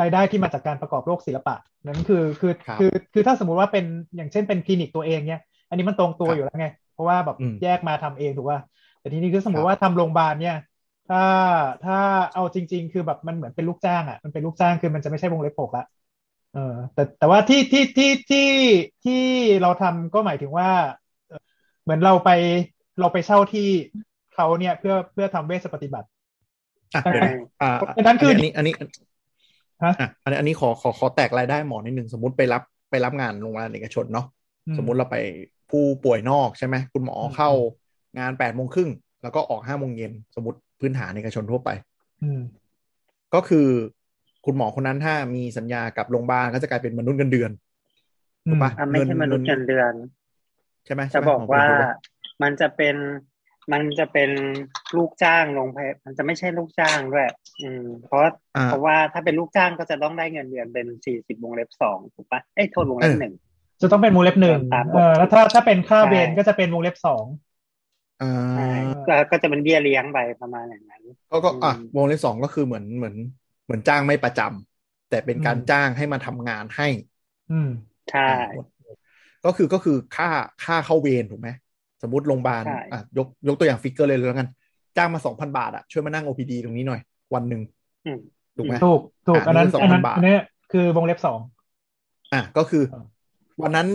[0.00, 1.54] รายได้ที่มาจากการประกอบโรคศิลปะ
[1.86, 3.84] นั่นคือคือครับคือคือถ้าสมมุติว่าเป็น
[4.16, 8.60] อย่างเช่นเป็นคลินิกตัวเองเนี่ย อันนี้มันตรงตัวครับอยู่แล้วไง เพราะว่าแบบอืมแยกมาทำเองถูกป่ะ
[8.98, 10.54] แต่ทีนี้คือสมมครัติบว่าทำโรงพยาบาลเนี่ย
[11.08, 11.18] ถ้า
[11.82, 11.94] ถ้า
[12.32, 15.82] เอาจริง ๆ คือแบบมันเหมือนเป็นลูกจ้างอะมันเป็นลูกจ้างคือมันจะไม่ใช่วงเล็บหกละ
[16.52, 16.60] เออ
[16.94, 18.38] แต่แต่ว่าที่ที่ที่ที่
[19.02, 19.12] ที่
[19.60, 20.68] เราทำก็หมายถึงว่า
[21.26, 21.38] เอ่อ
[21.82, 22.28] เหมือนเราไป
[22.98, 23.62] เราไปเช่าที่
[24.30, 26.06] เขาเนี่ยเพื่อเพื่อทำเวชปฏิบัติ
[26.94, 28.96] อะเดี๋ยวนะอ่าเพราะฉะนั้นคืออันนี้อันนี้อันนี้
[29.84, 34.26] ฮะอะอันนี้อันนี้ขอขอขอแตกรายได้หมอนิดหนึ่งสมมติไปรับไปรับงานโรงพยาบาลเอกชนเนาะ
[34.68, 35.16] อืสมมุติเราไป
[35.70, 37.50] ผู้ป่วยนอกใช่ไหมคุณหมออืมเข้า
[38.18, 38.90] งานแปดโมงครึ่ง
[39.22, 41.70] แล้วก็ออกห้าโมงเย็นสมมติพื้นฐานเอกชนทั่วไป
[42.22, 42.40] อืม
[43.34, 43.68] ก็คือ
[44.46, 47.50] คุณหมอคนนั้นถ้ามีสัญญากับโรงพยาบาลก็จะกลายเป็นมนุษย์เงินเดือน
[48.48, 49.92] ถูกปะอะไม่ใช่มนุษย์เงินเดือน
[50.84, 51.90] ใช่ไหมจะใช่ไหมบอกหมว่าถูกปะ
[52.42, 52.96] มันจะเป็น
[53.72, 54.30] มันจะเป็น
[54.96, 57.26] ลูกจ้างโรงพยาบาลมันจะไม่ใช่ลูกจ้างด้วย
[57.60, 58.20] อืม เพราะ
[58.54, 63.32] อ่าเพราะว่าถ้าเป็นลูกจ้างก็จะต้องได้เงินเดือนเป็นสี่สิบวงเล็บสองถูกปะเอ้ยโทษวงเล็บหนึ่ง
[63.80, 67.26] จะต้องเป็นวงเล็บหนึ่งตามเออแล้วถ้าถ้าเป็นค่าใช่เวรก็จะเป็นวงเล็บสอง
[68.20, 68.62] อ่าใช่
[69.06, 73.14] ก็ก็จะเป็นเบี้ยเลี้ยงไปประมาณอย่างนั้นก็ก็อะอืมวงเล็บสองก็คือเหมือนเหมือน
[73.64, 76.84] เหมือนจ้างไม่ประจำแต่เป็นการจ้างให้มาทำงานให้
[77.48, 77.66] อืม
[78.06, 78.20] ใช่
[79.44, 80.26] ก็คือก็คือค่า
[80.60, 81.48] ค่าเข้าเวรถูกไหม
[82.02, 84.48] สมมติโรงพยาบาลใช่อะยกยกตัวอย่างฟิกเกอร์เลยเลยแล้วกัน
[84.96, 87.00] จ้างมาสองพันบาทอะช่วยมานั่ง OPD ตรงนี้หน่อย
[87.34, 87.62] วันหนึ่ง
[88.06, 88.18] อืม
[88.56, 90.36] ถูกไหมถูกถูกอะอันนั้นนี่คืออันนั้น2,000บาทอันนี้
[90.72, 91.38] คือวงเล็บสอง
[92.32, 93.04] อะก็คืออ่า
[93.62, 93.88] วันนั้น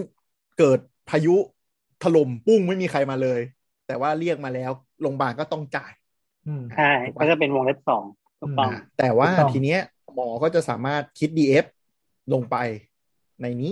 [0.59, 0.79] เกิด
[1.09, 1.35] พายุ
[2.03, 3.39] ถล่มปุ้งไม่มีใครมาเลย
[3.87, 5.91] แต่ว่าเรียกมาแล้วโรงพยาบาลก็ต้องจ่าย
[6.47, 8.03] อืมใช่ก็จะเป็นวงเล็บสอง
[8.41, 9.81] ถูกต้องอะแต่ว่าถูกต้องทีเนี้ย
[10.15, 11.65] หมอก็จะสามารถคิด DF
[12.33, 12.55] ลงไป
[13.41, 13.71] ในนี้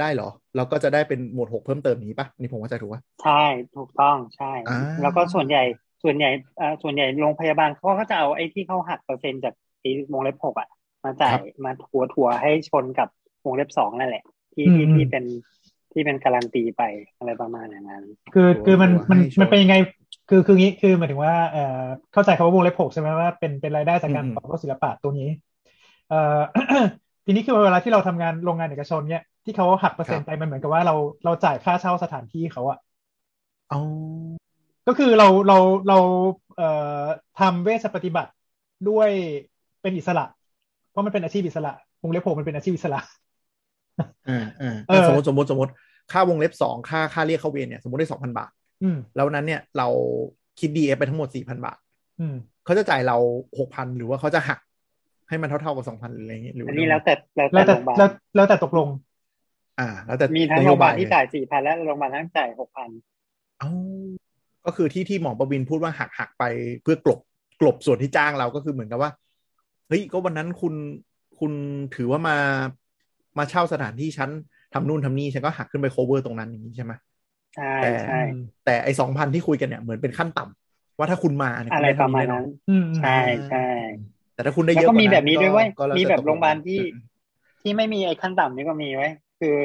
[0.00, 3.42] ได้เหรอแล้วก็จะได้เป็นหมวดหกเพิ่มเติมนี้ปะนี่ผมว่าจะถูกปะใช่
[3.76, 5.62] ถูกต้องใช่อ่าแล้วก็ส่วนใหญ่
[6.06, 10.68] ส่วนใหญ่อ่าส่วนใหญ่โรงพยาบาลเขาก็จะเอาไอ้ที่เขาหักเปอร์เซ็นต์จากไอ้วงเล็บหกอะ
[11.04, 13.08] มาจ่ายมาถัวถัวให้ชนกับ
[13.44, 14.22] วงเล็บสองนั่นแหละ
[14.54, 15.24] ที่ที่อืมที่เป็น
[15.92, 16.82] ที่เป็นการันตีไป
[17.18, 19.74] อะไรประมาณอย่างนั้น คือคือมันมันให้โชว์มันเป็นยังไง
[20.28, 21.60] คือคืองี้คือหมายถึงว่าเอ่อ
[22.12, 25.28] เข้าใจคำว่าวงเล็บหกใช่ไหมว่าเป็นเป็นรายได้จากการอืมประกอบโลกศิลปะตัวนี้
[26.06, 26.16] เอ่อ
[27.24, 32.78] ทีนี้คือเวลาที่เราทำงานโรงงานเอกชนเนี่ยที่เขาหักเปอร์เซ็นต์ไปมันเหมือนกับว่าเราเราจ่ายค่าเช่าสถานที่เขาอะ
[33.68, 33.76] เอา
[34.86, 35.98] ก็คือเราเราเรา
[36.56, 36.68] เอ่
[37.00, 37.02] อ
[37.40, 38.30] ทำเวชปฏิบัติ
[38.88, 39.10] ด้วย
[39.82, 40.24] เป็นอิสระ
[40.90, 41.72] เพราะมันเป็นอาชีพอิสระ
[42.02, 43.00] วงเล็บหกมันเป็นอาชีพอิสระ
[44.28, 45.72] อ่าอ่าเออสมมติสมมติสมมติ
[46.12, 48.50] ค่าวงเล็บสองค่าค่าเรียกเข้าเวรเนี่ย สมมติได้สองพันบาท
[48.82, 49.88] อืมแล้วนั้นเนี่ยเรา
[50.60, 51.78] คิด DF ไปทั้งหมดสี่พันบาท
[52.20, 53.16] อืมเขาจะจ่ายเรา
[53.58, 54.58] หกพันหรือว่าเขาจะหัก
[55.28, 58.88] ให้มันเท่าๆกับสองพันหรืออะไรอย่างเงี้ยหรืออัอันนี้แล้วแต่แล้วแล้แต่วแต่โรงพยาบาลแล้วแล้วแต่ตกลง
[59.80, 62.88] อ่า แล้วแต่มีทั้งนโรโยงพยาบาบาลยที่จ่ายสี่พันและโรงพยาบาลทั้งจ่ายหกพัน
[63.60, 63.70] เอ้า
[64.66, 66.44] ก็คือที่ที่หมอประวินพูดว่าหักหักไป
[66.82, 67.20] เพื่อกลบ
[67.60, 69.10] กลบส่วนที่จ้างเราก็คือเหมือนกับว่า
[69.88, 70.74] เฮ้ยก็วันนั้นคุณ
[71.38, 71.52] คุณ
[71.96, 72.36] ถือว่ามา
[73.38, 74.30] มาเช่าสถานที่ฉัน
[74.74, 76.92] ทำนู่นทำนี่ฉันก็หักขึ้นไป cover ตรงนั้นอย่างนี้ใช่ไหม
[77.56, 78.20] ใช่แต่ใช่
[78.64, 83.66] แต่ไอ้สองพันที่คุยกันเนี่ยเหมือนเป็นขั้นต่ำว่าถ้าคุณมาเนี่ยอะไรคุณด้ประมาณเท่นั้นอืมอืมใช่ใช่
[84.34, 86.80] แต่ถ้าคุณได้แล้เยวอะก็มีว่าแบบนี้ด้วยเว้ยก็แล้วมีแต่แบบตกลโรงพยาบาลที่
[87.62, 89.56] ที่ไม่มีไอ้ขั้นต่ำนี่ก็มีไว้ยคือ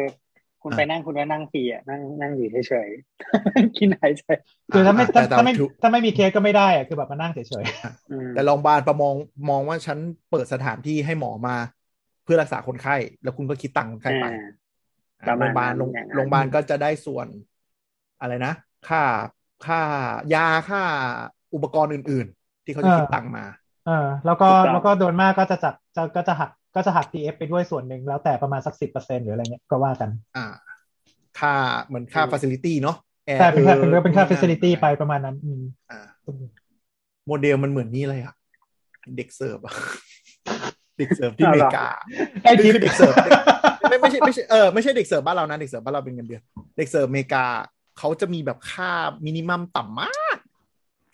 [0.63, 4.23] คุณอะไปนั่งคุณก็นั่งฟรีอะนั่งนั่งอยู่เฉยๆกินหายใจ
[4.71, 7.65] คือถ้าไม่แต่ถ้าถ้าไม่แต่ถ้าไม่มีเคสก็ไม่ได้อะคือแบบมานั่งเฉย
[8.09, 9.15] อืมแต่โรงพยาบาลประมอง
[9.49, 11.55] มองว่าฉันเปิดสถานที่ให้หมอมา
[12.23, 14.25] เพื่อรักษาคนไข้ แล้วคุณก็คิดตังค์คนไข้ไป
[15.21, 17.27] อ่าประโรมาณงพยาบาลนั้นโรงอย่างนั้นโรงพยาบาลก็จะได้ส่วน
[18.19, 19.03] อะไรนะค่า
[19.61, 19.77] ค่า
[20.33, 20.81] ยาค่า
[21.53, 23.91] อุปกรณ์อื่น ๆ ที่เขาจะคิดตังค์มาๆเออ
[24.25, 30.47] แล้วก็แล้วก็โดยมากก็จะจัดจะก็จะหัก ก็จะหัก TF ไปด้วยส่วนหนึ่งแล้วแต่ประมาณสักสิบเปอร์เซ็นหรืออะไรเงี้ยก็ว่ากัน อ่า
[31.39, 31.53] ค่า
[31.85, 35.99] เหมือนค่า facility เนาะ Air แต่เป็นค่าอเป็นอเป็นค่านู่น facility นั่นไปประมาณนั้น อืมอ่า
[37.27, 38.35] โมเดลมันเหมือนนี่เลยอะ
[39.17, 39.73] เด็กเสิร์ฟอะ
[40.97, 41.87] เด็กเสิร์ฟที่อเมริกาเอาเหรอ
[42.43, 43.13] ไอ้คือทิปคือเด็กเสิร์ฟ
[43.89, 46.41] ไม่ไม่ใช่ไม่ใช่เออไม่ใช่เด็กเสิร์ฟบ้านเรานะเด็กเสิร์ฟบ้านเราเป็นเงินเดือน
[46.77, 47.45] เด็กเสิร์ฟอเมริกา
[47.99, 48.91] เขาจะมีแบบค่า
[49.25, 50.37] minimum ต่ำมาก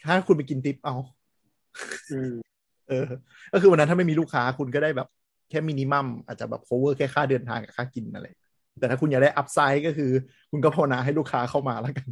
[0.08, 0.96] ถ้าคุณไปกินทิปเอา
[2.12, 2.34] อืม
[2.90, 3.06] เออ
[3.54, 5.08] ก็คือวันนั้นถ้าไม่มีลูกค้าคุณก็ได้แบบ
[5.50, 8.26] แค่ minimum อาจจะแบบ cover แค่ค่าเดินทางกับค่ากินอะไร
[8.80, 10.12] แต่ถ้าคุณอยากได้ upside ก็คือ
[10.52, 12.08] คุณก็ภาวนาให้ลูกค้าเข้ามาแล้วกัน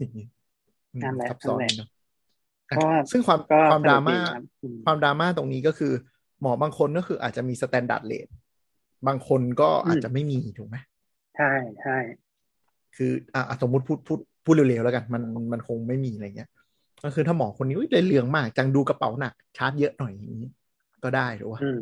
[0.00, 0.26] อย่างนี้
[0.94, 1.88] อืมนั่นแหละซับซ้อนนั่นแหละเนอะ
[2.70, 5.92] ก็ซึ่งความก็ความดราม่าสนุกดีครับอืมความดราม่าตรงนี้ก็คือ
[6.40, 8.28] หมอบางคนก็คืออาจจะมี standard rate
[9.06, 10.76] บางคนก็อาจจะไม่มีถูกไหม
[11.34, 11.96] ใช่ใช่
[12.96, 16.50] คืออะอะสมมติพูดพูดพูดเร็วๆแล้วกัน มันมันคงไม่มีอะไรเงี้ย
[17.04, 20.48] ก็คือถ้าหมอคนนี้อุ๊ยเลยเหลืองมาก จังดูกระเป๋าหนักชาร์จเยอะหน่อยอย่างนี้
[21.04, 21.78] ก็ได้หรือว่าอืม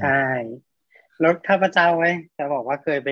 [0.00, 0.22] ใช่
[1.20, 3.10] แล้วข้าพเจ้าไว้ยจะบอกว่าเคยไป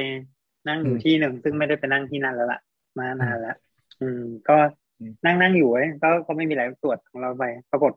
[0.69, 2.61] นั่งอยู่อืมที่หนึ่งซึ่งไม่ได้ไปนั่งที่นั่นแล้วล่ะ
[2.99, 3.57] มานานแล้ว
[4.01, 4.57] อืม ก็
[4.99, 7.93] อืมนั่งนั่งอยู่ไว้ยก็ก็ไม่มีอะไรตรวจของเราไปปรากฏ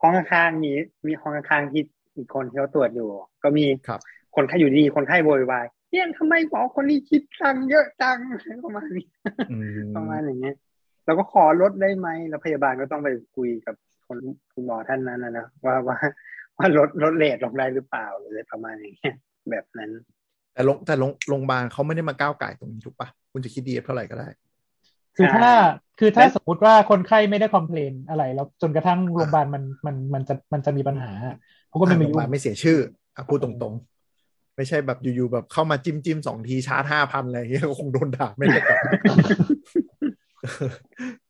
[0.00, 0.70] ห้องข้างๆมี
[1.06, 1.82] มีห้องข้างๆที่
[2.16, 3.08] อีกคนที่เขาตรวจอยู่
[3.42, 4.00] ก็มีครับ
[4.36, 8.18] คนไข้อยู่ดีคนไข้โวยวายเนี่ยทำไมหมอคนนี้คิดตังค์เยอะจัง
[8.64, 9.06] ประมาณนี้
[9.52, 10.56] อืมประมาณอย่างเงี้ย
[11.04, 13.74] เราก็ขอลดได้ไหมแล้วพยาบาลก็ต้องไปคุยกับ
[14.06, 14.18] คน
[14.52, 15.98] คุณหมอท่านนั้นนะนะว่าว่า
[16.58, 19.14] ว่าลดลดเลทลงได้หรือเปล่าหรืออะไรประมาณอย่างเงี้ย
[19.50, 19.90] แบบนั้น
[20.54, 24.28] แต่โรงแต่โรงโรงพยาบาลเขาไม่ได้มาก้าวไก่ตรงนี้ถูกปะคุณจะคิดดีเท่าไหร่ก็ได้
[25.16, 25.54] คือถ้าใช่
[25.98, 31.12] คือถ้าและสมมติว่าคนไข้ไม่ได้คอมเพลนอะไร แล้วจนกระทั่งโรงพยาบาลมันมันมันจะมันจะมีปัญหา
[31.68, 32.78] เขาก็ไม่มาโรงพยุ่ยางบาลไม่เสียชื่อ
[33.14, 38.78] อะพูดตรงๆ ไม่ใช่แบบอยู่ๆแบบเข้ามาจิ้มจิ้มสองทีชาร์จห้าพันอะไรอย่างเงี้ยก็คงโดนด่าไม่ได้กลับ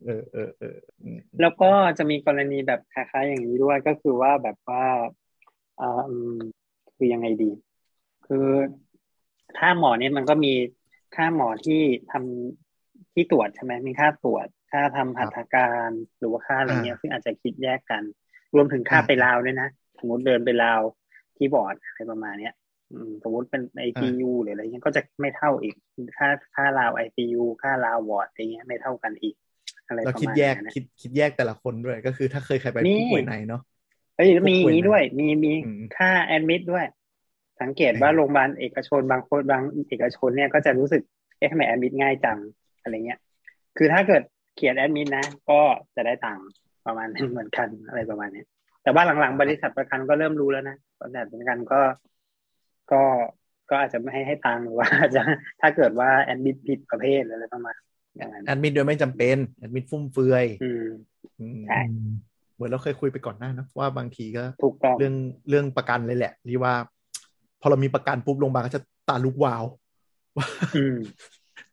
[0.04, 4.84] เออเออเอออืม แล้วก็จะมีกรณีแบบคล้ายๆอย่างนี้ด้วยก็คือว่าแบบว่า
[5.80, 6.30] อ่าอืม
[6.96, 7.50] คือยังไงดี
[8.26, 8.46] คือ
[9.58, 10.52] ค่าหมอเนี่ยมันก็มี
[11.14, 18.02] ค่าหมอที่ทำที่ตรวจใช่ไหมมีค่าตรวจ ค่าทำหัตถการหรือว่าค่าอะไรเงี้ยซึ่งอาจจะคิดแยกกัน
[18.54, 19.68] รวมถึงค่าไปลาวด้วยนะ
[19.98, 20.82] สมมติเดินไปลาว
[21.36, 22.54] ที่บอร์ดอะไรประมาณเนี้ย
[22.92, 25.74] อืมสมมติเป็นไอซียูหรืออะไรเงี้ยก็จะไม่เท่าอีก
[26.18, 29.34] ค่าค่าลาวไอซียูค่าลาววอร์ดอะไรเงี้ยไม่เท่ากันอีก
[29.86, 33.62] อะไรแล้วประคิดมาณแยกนั้นนะคิดคิดแยกแต่ละคนด้วย ก็คือถ้าเคยใครไปมีผู้ป่วยในเนาะ
[34.16, 36.86] เอ้ยมีอย่างนี้ด้วย มีมีอืมค่า admit ด้วย
[37.62, 41.02] สังเกตอืมว่าโรงพยาบาลเอกชนบางคนบางเอกชนเนี่ยก็จะรู้สึก
[41.38, 42.38] เอ๊ะทำไม admit ง่ายจัง
[42.80, 43.20] อะไรเงี้ย
[43.76, 44.22] คือถ้าเกิด
[44.56, 45.60] เขียน admit นะ ก็
[45.96, 46.46] จะได้ตังค์
[46.86, 48.46] ประมาณนั้นเหมือนกันอะไรประมาณเนี้ย
[48.82, 51.80] แต่ว่าหลังๆ บริษัทประกันก็เริ่มรู้แล้วนะบริษัทประกันก็
[52.92, 53.02] ก็
[53.70, 55.22] ก็อาจจะไม่ให้ให้ตังค์หรือว่าอาจจะ
[55.60, 57.76] ถ้าเกิดว่าแอดมิดผิดประเภทอะไรประมาณ
[58.16, 60.86] อย่างนั้นแอดมิดโดยไม่จำเป็นแอดมิดฟุ่มเฟือยอืม
[61.40, 61.80] อืมใช่
[62.54, 65.14] เหมือนเราเคยคุยไปก่อนหน้านะว่าบางทีก็ถูกต้องเรื่อง
[65.48, 66.74] เรื่องประกันเลยแหละที่ว่า
[67.60, 69.64] พอเรามีประกันปุ๊บโรงพยาบาลก็จะตาลุกวาว
[70.36, 70.98] ว่าอืม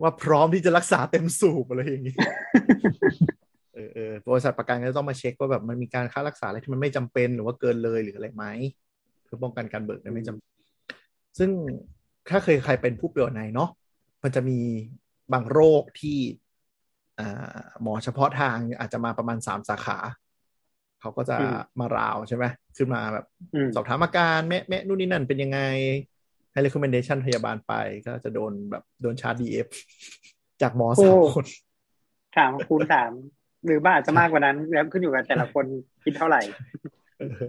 [0.02, 2.16] ว่าพร้อมที่จะรักษาเต็มสูบอะไรอย่างนี้
[3.74, 8.46] เออเออบริษัทประกันก็จะต้องมาเช็คว่าแบบมันมีการค่ารักษาอะไรที่มันไม่จำเป็นหรือว่าเกินเลยหรืออะไรไหม
[9.24, 11.50] เพื่อป้องกันการเบิกได้ไม่จำซึ่ง
[12.30, 13.70] ถ้าเคยใครเป็นผู้ป่วยในเนาะ
[14.24, 14.60] มันจะมี
[15.32, 16.20] บางโรคที่
[17.20, 19.98] อ่าหมอเฉพาะทางอาจจะมาประมาณสามสาขา
[21.00, 22.46] เขาก็จะอืมมาราวใช่ไหม
[22.78, 25.60] ขึ้นมาแบบอืมสอบถามอาการแม่แม่นู่นนี่นั่นเป็นยังไง
[26.52, 27.74] ให้ recommendation พยาบาลไป
[28.06, 29.68] ก็จะโดนแบบโดนชาร์จ DF
[30.62, 31.46] จากหมอสามคน
[32.36, 33.12] ถามคูณสาม
[33.66, 35.66] หรือบ้าอาจจะมากกว่านั้นแล้วขึ้นอยู่กับแต่ละคน
[36.04, 36.42] คิดเท่าไหร่
[37.18, 37.46] เออ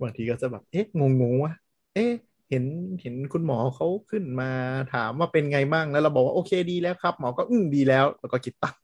[0.00, 1.52] บางทีก็จะแบบ เอ๊ะงงงๆวะ
[1.94, 2.12] เอ๊ะ
[2.52, 2.66] เห็น
[3.00, 4.50] เห็นคุณหมอเขาขึ้นมา
[4.94, 8.80] ถามว่าเป็นไงบ้างแล้วเราบอกว่าโอเคดีแล้วครับ หมอก็อืมดีแล้วแล้วก็คิดตังค์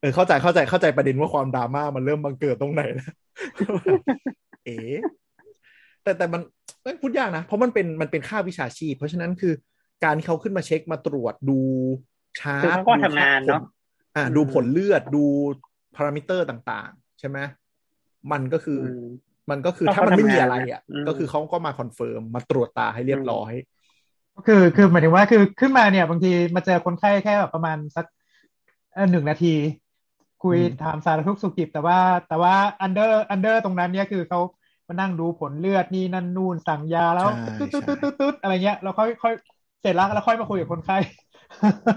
[0.00, 3.08] เออเข้าใจเข้าใจเข้าใจประเด็นว่าความดราม่ามันเริ่มบังเกิดตรงไหนแล้ว
[4.64, 4.96] เอ๊ะ
[6.02, 6.40] แต่แต่มัน
[6.82, 9.52] เอ้ยพูดยากนะ เพราะมันเป็นมันเป็นค่าวิชาชีพ เพราะฉะนั้นคือ
[10.04, 11.60] การที่เขาขึ้นมาเช็คมาตรวจดู
[12.40, 13.62] คือร์ตเขาก็ทำงานเนอะ
[14.16, 15.24] อ่าอืมดูผลเลือดดู
[15.96, 17.38] พารามิเตอร์ต่าง ๆ ใช่ไหม
[18.32, 18.96] มันก็คืออื
[19.50, 23.52] มมันก็คือก็ถ้ามันไม่มีเขาทำงานอะไรอะอืมก็คือเขาก็มา confirm มาตรวจตาให้เรียบร้อย
[24.46, 28.06] คือคือหมายถึงว่าคือขึ้นมาเนี่ย บางทีมาเจอคนไข้แค่แบบประมาณสัก
[28.92, 29.54] เอ่อหนึ่งนาที
[30.44, 34.40] คุยอืมถามสารทุกข์สุขดิบแต่ว่าแต่ว่า under under ตรงนั้นเนี่ยคือเขา
[34.88, 39.34] มานั่งดูผลเลือดนี่นั่นนู่นสั่งยาแล้วใช่ตึ๊ดตึ๊ดใช่ตึ๊ดตึ๊ดตึ๊ดอะไรเงี้ยแล้วค่อยค่อย
[39.80, 40.96] เสร็จแล้วแล้วค่อยมาคุยกับคนไข้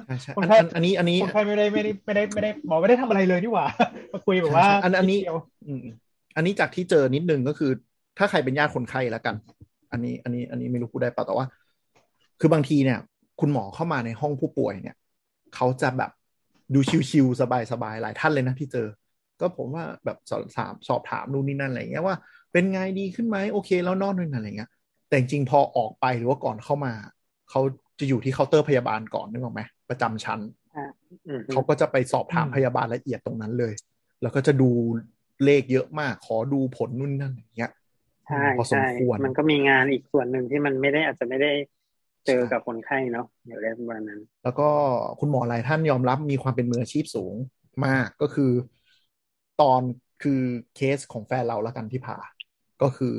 [0.06, 3.66] ใช่ใช่คนอันไข้อันอันนี้อันนี้คนไข้ไม่ได้ไม่ได้ไม่ได้ไม่ได้หมอไม่ได้ทำอะไรเลยนี่หว่า
[4.14, 5.38] มาคุยแบบว่าใช่อันอันนี้ดเดียว
[6.38, 7.72] อืมอันนี้จากที่เจอนิดนึงก็คือ
[8.18, 9.36] ถ้าใครเป็นญาติคนไข้แล้วกัน
[9.92, 11.46] อันนี้อันนี้อันนี้ไม่รู้พูดได้เปล่าแต่ว่า
[12.40, 13.00] คือบางทีเนี่ย
[13.40, 14.96] คุณหมอเข้ามาในห้องผู้ป่วยเนี่ย
[15.56, 16.12] เขาจะแบบ
[16.74, 17.40] ดูชิวๆ
[17.72, 18.88] สบายๆหลายท่านเลยนะที่เจอ
[19.40, 22.16] ก็ผมว่าแบบสอบถามสอบถามนู่นนี่นั่นอะไรอย่างเงี้ยว่า
[22.52, 24.70] เป็นไงดีขึ้นไหมโอเค แล้วนอนด้วยนะอะไรเงี้ย
[25.08, 26.94] แต่จริงๆพอออกไปหรือว่าก่อนเข้ามา
[27.50, 27.62] เขา
[28.00, 30.40] จะอยู่ที่เคาน์เตอร์พยาบาลก่อนนึกออกไหมประจำชั้น
[31.28, 33.74] อืมเขาก็จะไปสอบถามอืมพยาบาลละเอียดตรงนั้นเลย
[34.22, 34.70] แล้วก็จะดู
[35.46, 37.72] เลขเยอะมาก ขอดูผลนู่นนั่นอย่างเงี้ย
[38.28, 41.52] ใช่พอสมใช่ควรมันก็มีงานอีกส่วนหนึ่งที่มันไม่ได้อาจจะไม่ได้
[42.26, 44.70] เจอใช่กับคนไข้เนาะเดี๋ยวเรียกวันนั้น แล้วก็
[45.20, 47.36] คุณหมอหลายท่านยอมรับมีความเป็นมืออาชีพสูง
[47.86, 48.52] มากก็คือ
[49.62, 49.82] ตอน
[50.24, 50.42] คือ
[50.76, 52.18] เคสของแฟนเราแล้วกันที่ผ่า
[52.82, 53.14] ก็คือ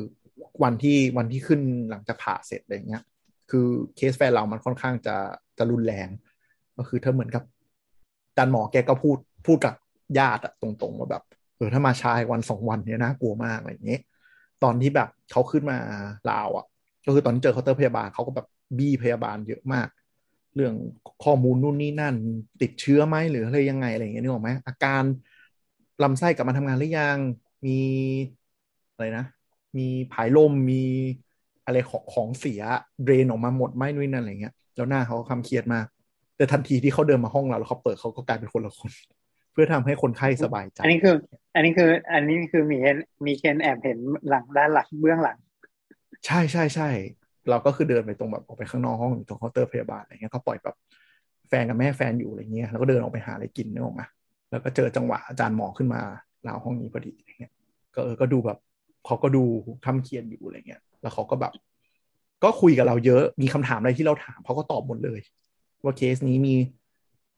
[0.65, 3.03] วันที่วันที่ขึ้นหลังจากผ่าเสร็จอะไรเงี้ย
[3.51, 5.17] คือเคสแฟนเรามันค่อนข้างจะ
[5.59, 6.09] จะรุนแรง
[6.77, 7.43] ก็คือถ้าเหมือนกับ
[8.29, 9.75] อาจารย์หมอแกก็พูดพูดกับ
[10.19, 11.23] ญาติอะตรงๆว่าแบบ
[11.59, 14.01] เออถ้ามาช้าไปวันสองวันเนี้ยน่ากลัวมากอะไรอย่างเงี้ย
[14.63, 15.79] ตอนที่แบบเขาขึ้นมา
[16.31, 16.65] ลาวอะ
[17.05, 18.47] ก็คือตอนที่เจอเคาน์เตอร์พยาบาลเขาก็แบบ
[18.79, 19.89] บี้พยาบาลเยอะมาก
[20.55, 20.75] เรื่อง
[21.25, 22.15] ข้อมูลนู่นนี่นั่น
[22.63, 25.05] ติดเชื้อไหมหรืออะไรยังไงอะไรอย่างเงี้ยนึกออกไหมอาการ
[26.03, 27.19] ลำไส้กลับมาทำงานหรือยัง
[27.67, 27.79] มี
[28.93, 29.25] อะไรนะ
[29.79, 30.85] มีผายลมมี
[31.65, 32.63] อะไรของของเสีย
[33.03, 35.87] เดรนออกมาหมดไหมนู่นนั่นอะไรเงี้ยแล้วหน้าเขาก็คำเครียดมาก
[36.37, 38.91] แต่ทันทีที่เขาเดินมาห้องเราแล้วเขาเปิดเขาก็กลายเป็นคนละคน
[39.61, 41.17] พื่อทำให้คนไข้สบายใจ อันนี้คือ
[41.55, 45.39] อันนี้คือ อันนี้คือมีเห็นมีเคนแอบเห็นหลังด้านหลังเบื้องหลัง
[46.27, 46.89] ใช่ใช่ใช่
[47.51, 50.77] เราก็คือเดินไปตรงแบบออกไปข้างนอกห้องอยู่ตรงเคาน์เตอร์พยาบาลอะไรเงี้ยเขาปล่อยแบบ
[51.49, 54.07] แฟนกับแม่แฟนอยู่อะไรเงี้ยแล้วก็เดินออกไปหาอะไรกินนึกออกมา
[54.51, 56.01] แล้วก็เจอจังหวะอาจารย์หมอขึ้นมา
[56.47, 57.53] ลาวห้องนี้พอดีอะไรเงี้ย
[57.95, 58.59] ก็เออก็ดูแบบ
[59.07, 59.45] เขาก็ดู
[59.85, 61.53] คำเคียนอยู่อะไรเงี้ย แล้วเขาก็แบบ
[62.45, 65.21] ก็คุยกับเราเยอะมีคำถามอะไรที่เราถามเขาก็ตอบหมดเลย
[65.85, 66.55] ว่าเคสนี้มี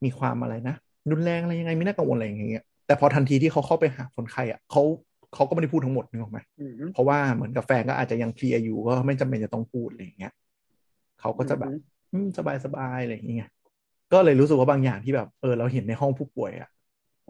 [0.04, 0.76] มีความอะไรนะ
[1.10, 4.82] รุนแรงอะไรยังไงไม่น่ากังวลอะไรอย่างเงี้ยแต่พอทันทีที่เขาเข้าไปหาคนไข้อะเขา
[5.34, 10.32] เขาก็ไม่ได้พูดทั้งหมดนึกออกไหมอืมเพราะว่าเหมือนกับแฟนก็อาจจะยังเครียดอยู่ก็ไม่จำเป็นจะต้องพูดอะไรอย่างเงี้ย
[11.20, 11.72] เขาก็จะแบบ
[12.12, 13.50] อืมสบายสบายอะไรอย่างเงี้ย
[14.12, 16.68] ก็เลยรู้สึกว่าบางอย่างที่แบบเออเราเห็นในห้องผู้ป่วยอะ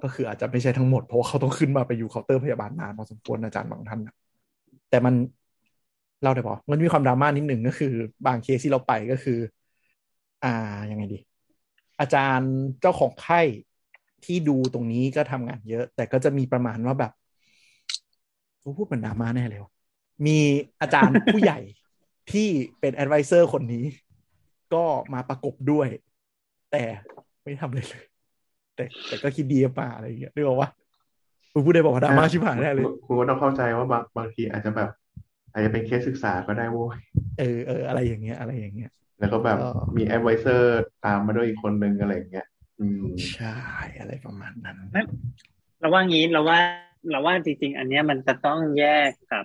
[0.02, 4.14] ก็คืออาจจะไม่ใช่ทั้งหมดเพราะว่าเขาต้องขึ้นมาไปอยู่เคาน์เตอร์พยาบาลนานพอสมควรอาจารย์บางท่านนะ
[4.90, 5.14] แต่มัน
[6.22, 7.92] เล่าได้ปะมันมีความดราม่านิดหนึ่งก็คือ
[8.26, 9.38] บางเคสที่เราไปก็คือ
[10.42, 10.48] อ่า
[10.90, 11.16] ยังไงดี
[12.00, 13.40] อาจารย์เจ้าของไข้
[14.24, 17.12] ที่ดูตรงนี้ก็ทำงานเยอะ แต่ก็จะมีประมาณว่าแบบ
[18.78, 19.72] พูดเหมือนดราม่าแน่เลยวะ
[20.26, 20.38] มี
[20.80, 21.58] อาจารย์ผู้ใหญ่
[22.32, 22.48] ที่
[22.80, 23.84] เป็น advisor คนนี้
[24.74, 25.88] ก็มาประกบด้วย
[26.72, 26.84] แต่
[27.42, 28.04] ไม่ทำเลยเลย
[28.76, 30.70] แต่แต่ก็คิด DF มาอะไรอย่างเงี้ยนึกออกว่า
[31.52, 34.90] คุณพูดได้บอกว่าดราม่าชิบหายแน่เลยคุณก็ต้องเข้าใจว่าบางบางทีอาจจะแบบ
[35.52, 36.98] อาจจะเป็นเคสศึกษาก็ได้โว้ย
[37.38, 42.46] เออเอออะไรอย่างเงี้ยอะไรอย่างเงี้ย แล้วก็แบบก็มี advisor ตามมาด้วยอีกคนนึงอะไรอย่างเงี้ย
[42.80, 43.02] อืม
[43.34, 43.56] ใช่
[43.98, 44.76] อะไรประมาณนั้น
[45.80, 46.58] เราว่างี้เราว่า
[47.10, 49.44] เราว่าจริงๆ อันเนี้ยมันจะต้องแยกกับ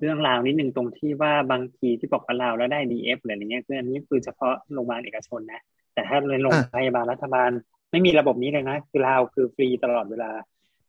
[0.00, 5.62] เรื่องราวนิดหนึ่งตรงที่ว่าบางทีที่บอกว่า round แล้วได้ DF อะไรอย่างเงี้ยคืออันนี้คือเฉพาะโรงพยาบาลเอกชนนะ
[5.94, 7.50] แต่ถ้าในโรงพยาบาลรัฐบาล
[7.90, 10.30] ไม่มีระบบนี้เลยนะ คือเราคือฟรีตลอดเวลา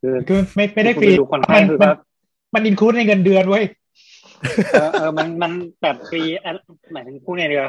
[0.01, 1.97] คือคือไม่ไม่ได้ฟรีคุณปดูคนไข้มันคือมันว่า
[2.53, 3.63] มัน include ในเงินเดือนเว้ย
[4.73, 6.55] เออเออมันมันแบบฟรีอัน
[6.93, 7.63] หมายถึงพูดในเรือ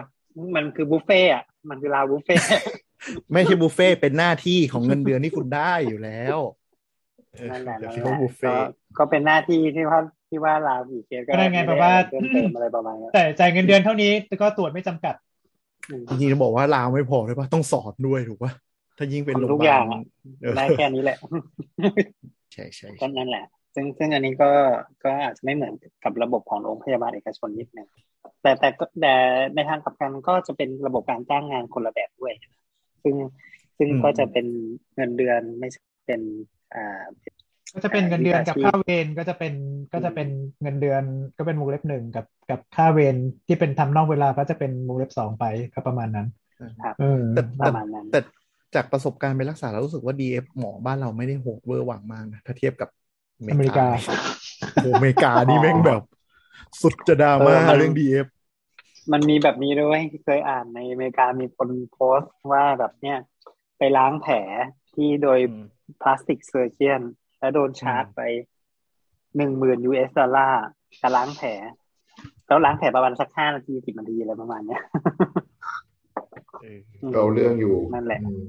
[0.57, 2.35] มันคือบุฟเฟ่อะมันคือลาวบุฟเฟ่
[3.33, 6.39] ไม่ใช่บุฟเฟ่ต์เป็นหน้าที่ของเงินเดือนที่คุณได้อยู่แล้ว
[7.33, 14.11] เออนั่นแหละเดี๋ยวนั่นคิดแหว่าละบุฟเฟ่ก็ต์ก็เป็นหน้าที่ที่ว่าที่ว่าลาวอีกเคสก็ก็ได้ไงม่แบบว่าเพิ่มเติมอะไรประมาณนี้แต่จ่ายเงินเดือนเท่านี้
[14.43, 15.15] ก็ตรวจไม่จำกัด
[15.91, 18.53] อืมจริงๆจะบอกว่าลาวไม่พอเลยปะต้องสอนด้วยถูกปะ
[18.99, 20.01] ถ้ายิ่งเป็นทำโรงพทุกยาอบาย่าลงอะ
[20.43, 21.17] เออได้แค่นี้แหละ
[22.53, 24.51] ใช่ใช่ก็นั่นแหละ ซึ่งซึ่งอันนี้ก็
[25.05, 27.89] ก็อาจจะไม่เหมือนกับระบบของโรงพยาบาลเอกชนนิดนึง
[28.43, 29.15] แต่แต่ก็แต่
[29.55, 32.35] ในทางกลับกันก็จะเป็นระบบการจ้างงานคนละแบบด้วย
[33.03, 33.15] ซึ่ง
[33.79, 34.47] ซึ่งก็จะเป็น
[34.95, 36.21] เงินเดือนไม่ใช่เป็น
[36.75, 37.05] อ่า
[37.75, 39.55] ก็จะเป็นเงินเดือนกับวิชาชีพค่าเวรก็จะเป็น
[39.93, 40.29] ก็จะเป็น
[40.63, 41.03] เงินเดือน
[41.39, 46.27] ก็เป็นวงเล็บหนึ่งกับกับค่าเวรที่เป็นทำนอกเวลาก็จะเป็นวงเล็บสองไปก็ประมาณนั้น
[46.85, 48.21] ครับเออแต่ปแต่ระมาณนั้นแต่
[48.75, 52.89] จากประสบการณ์ไปรักษาแล้วรู้สึกว่า DF หมอบ้านเราไม่ได้โหดเวอร์หวังมากนะถ้าเทียบกับ
[53.53, 53.87] อเมริกา
[54.75, 56.03] โอ้โหอเมริกานี่แม่งแบบ
[56.81, 58.27] สุดจะดราม่าเออมันเรื่อง DF
[59.13, 63.19] มันมีแบบนี้ด้วยเคยอ่านในอเมริกามีคนโพสต์ว่าแบบเนี้ย
[63.79, 64.37] ไปล้างแผล
[64.95, 65.67] ที่โดยอืม
[66.03, 67.01] plastic surgeon
[67.39, 68.21] แล้วโดนชาร์จไป
[69.37, 70.65] หนึ่งหมื่น US ดอลลาร์
[71.03, 71.49] การล้างแผล
[72.47, 74.83] แล้วล้างแผลประมาณสักห้านาทีสิบนาทีอะไรประมาณเนี้ย
[76.63, 76.79] เออ
[77.13, 78.45] เราเรื่องอยู่นั่นแหละอืม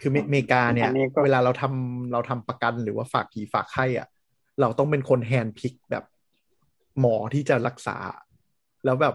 [0.00, 4.08] คืออเมริกาเนี่ยอันนี้ก็เวลาเราทำเราทำประกันหรือว่าฝากผีฝากไข้อะ
[4.60, 6.04] เราต้องเป็นคน hand pick แบบ
[7.00, 7.96] หมอที่จะรักษา
[8.84, 9.14] แล้วแบบ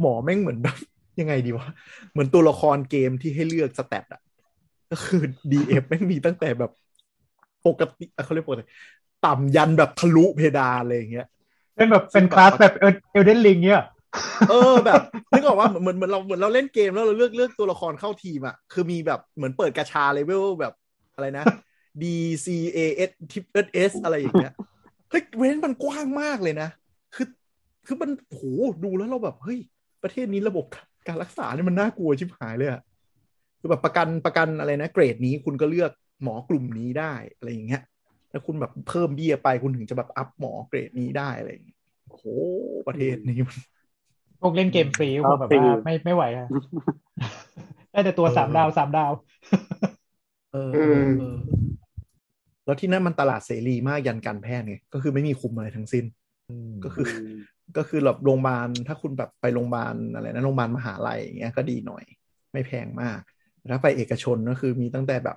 [0.00, 0.78] หมอแม่งเหมือนแบบ
[1.20, 1.68] ยังไงดีวะ
[2.10, 4.20] เหมือนตัวละครเกมที่ให้เลือก stat อะ
[4.90, 6.72] ก็คือ DF แม่งมีตั้งแต่แบบ
[7.66, 8.64] ปกติอะเขาเรียกปกติ
[9.26, 11.26] ต่ำยันแบบทะลุเพดานอะไรอย่างเงี้ย
[11.76, 13.84] เป็นแบบเป็นคลาสแบบ Elden Ring เนี่ย
[14.50, 15.00] เออแบบ
[15.32, 20.72] นึกออกว่าเหมือนเหมือนเราเหมือนเราเล่นเกมแล้วเราเลือกเลือกตัวละครเข้าทีมอะคือมีแบบเหมือนเปิดกาชาเลเวลแบบ
[21.14, 21.44] อะไรนะ
[22.02, 22.04] D
[22.44, 22.46] C
[22.76, 23.34] A S T
[23.90, 24.52] S อะไรอย่างเงี้ย
[25.10, 26.68] เฮ้ยเว้นมันกว้างมากเลยนะ
[27.14, 27.28] คือ
[27.86, 28.42] คือมันโห
[28.84, 29.58] ดูแล้วเราแบบเฮ้ย
[30.02, 30.64] ประเทศนี้ระบบ
[31.08, 32.82] การรักษาเนี่ยมันน่ากลัวชิบหายเลยอะ
[33.60, 35.90] คือแบบประกันประกันอะไรนะ เกรดนี้คุณก็เลือก
[36.22, 37.82] หมอกลุ่มนี้ได้อะไรอย่างเงี้ย
[38.30, 42.24] แล้วคุณแบบเพิ่มเบี้ยไปคุณถึงจะแบบอัพหมอเกรดนี้ได้อะไรอย่างเงี้ยโอ้โห
[42.88, 43.58] ประเทศนี้มัน
[44.40, 46.48] พวกเล่นเกมฟรีก็คงแบบฟรีว่าไม่ไม่ไหวอะ
[47.92, 49.12] ได้แต่ตัวเออสามดาวสามดาว
[50.52, 51.36] เออเออเออ
[52.64, 56.04] แล้วที่นั่นมันตลาดเสรีมากยันการแพทย์ไงก็คือไม่มีคุมอะไรทั้งสิ้น
[56.84, 57.06] ก็คือ
[57.76, 62.04] ก็คือแบบโรงพยาบาลถ้าคุณแบบไปโรงพยาบาลอะไรนะโรงพยาบาลมหาลัยอย่างเงี้ยก็ดีหน่อย
[62.52, 63.20] ไม่แพงมาก
[63.72, 65.36] ถ้าไปเอกชนก็คือมีตั้งแต่แบบ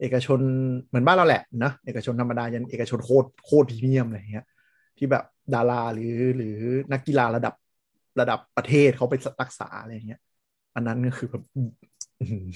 [0.00, 0.40] เอกชน
[0.88, 4.46] เหมือนบ้านเราแหละนะเอกชนธรรมดายันเอกชนโคตรโคตรพรีเมียมอะไรเงี้ย
[4.98, 6.56] ที่แบบดาราหรือหรือ
[6.92, 7.54] นักกีฬาระดับ
[8.20, 10.20] ระดับประเทศเขาไปรักษาอะไรเงี้ย
[10.74, 11.68] อันนั้นก็คือแบบอื้อ
[12.30, 12.46] หือ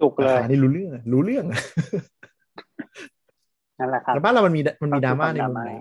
[0.00, 1.60] จุกเลรายคานี่รู้เรื่องอะรู้เรื่องอะ
[3.78, 5.72] นั่นแหละครับแต่บ้านเรามันมีมันมีก็คือดราม่าในความมุมดราม่าไหน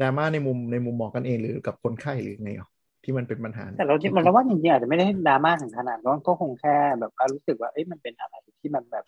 [0.00, 2.68] ดราม่าในมุมในมุมหมอกันเองหรือกับคนไข้หรือไงอะ
[3.04, 9.04] ที่มันเป็นปัญหา แต่เราคิดมันเราว่าจริงๆอาจจะไม่ได้ดราม่าถึงขนาดนั้นก็คงแค่แบบว่ารู้สึกว่าเอ้ยมันเป็นอะไรที่มันแบบ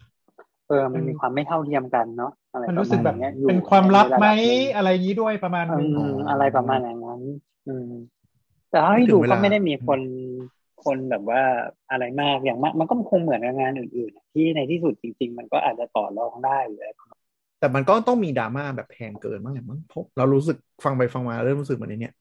[0.69, 7.21] เออมันมีความไม่เท่าเทียมกันเนาะอะไรมันปะรู้สึกแบบาณนี้ยอยู่เป็นความลับไหมในระดับนึ่งอะไรอย่างนี้ด้วยประมาณนึงอืมอะไรประมาณอย่างนั้น
[7.69, 7.91] อืม
[8.77, 10.01] แต่ถ้าให้ดูก็ไม่ได้มีคน
[10.85, 11.43] คนแบบว่า
[11.91, 16.91] อะไรมากอย่างมากมันก็คงเหมือนกับงานอื่นๆ ที่ในที่สุดจริง ๆ มันก็อาจจะต่อรองได้หรืออะไร
[17.61, 22.15] แต่มันก็ต้องมีดราม่าแบบแพงเกินบ้างแหละมั้งเพราะเรารู้สึกฟังไปฟังมาเริ่มรู้สึกเหมือนในเนี้ย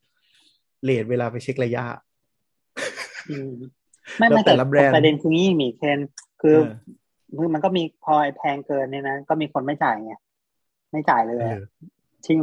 [0.84, 1.84] เลทเวลาไปเช็คระยะ
[3.30, 3.52] อืม
[4.18, 6.00] ไม่แล้วไม่แต่แต่ละแบรนด์ประเด็นคือนี่มีเคน
[6.42, 6.72] คือเออ
[7.38, 10.14] คือมันก็มีพอแพงเกินเนี่ยนะก็มีคนไม่จ่ายไง
[10.92, 11.66] ไม่จ่ายเลยเออะอ
[12.26, 12.40] ชิ่ง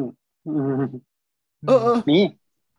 [0.46, 0.84] อืม
[1.66, 2.18] เออเออมี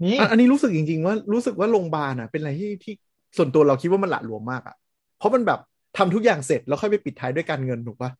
[0.02, 2.94] นี่อันอันนี้รู้สึกจริง ๆ ว่ารู้สึกว่าโรงพยาบาลอะเป็นอะไรที่ที่
[3.38, 4.76] ส่วนตัวเราคิดว่ามันหละหลวมมากอะ
[5.18, 5.60] เพราะมันแบบ
[5.98, 8.12] ทำทุกอย่างเสร็จแล้วค่อยไปปิดท้ายด้วยการเงินถูกปะ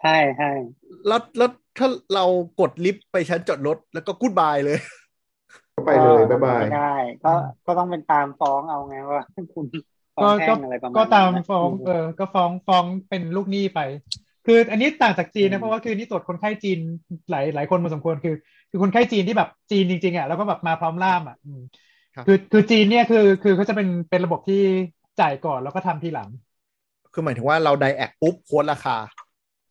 [0.00, 0.50] ใช่ใช่
[1.06, 2.24] แล้วแล้วถ้าเรา
[2.60, 4.78] กดลิฟต์ไปชั้นจอดรถแล้วก็กูดบายเลย
[5.76, 7.32] ก็ไปเลยบ๊ายบายไม่ได้ก็
[7.66, 9.20] ก็ต้องเป็นตามฟ้องเอาไงว่า
[9.54, 9.66] คุณ
[10.16, 13.80] ฟ้อก็งแพ่ก็งอะไรประมาณก็ตามนั้นนะฟ้องเออ ก็ฟ้องฟ้องเป็นลูกหนี้ไป
[14.46, 16.78] คืออันนี้ต่างจากจีนอืนะมเพราะว่าคือนี่ตรวจคนไข้จีน
[17.30, 18.34] หลายหลายคนพอสมควรคือ
[18.70, 21.60] คือคนไข้จีนที่แบบจีนจริงๆอะแล้วก็แบบมาพร้อมล่ามอะอืม
[22.16, 24.56] ครับคือคือจีนเนี่ยคือคือเขาจะเป็นเป็นระบบที่
[25.18, 26.30] จ่ายก่อนแล้วก็ทำทีหลัง
[27.12, 28.96] คือหมายถึงว่าเราไดแอกปุ๊บโค้ดราคา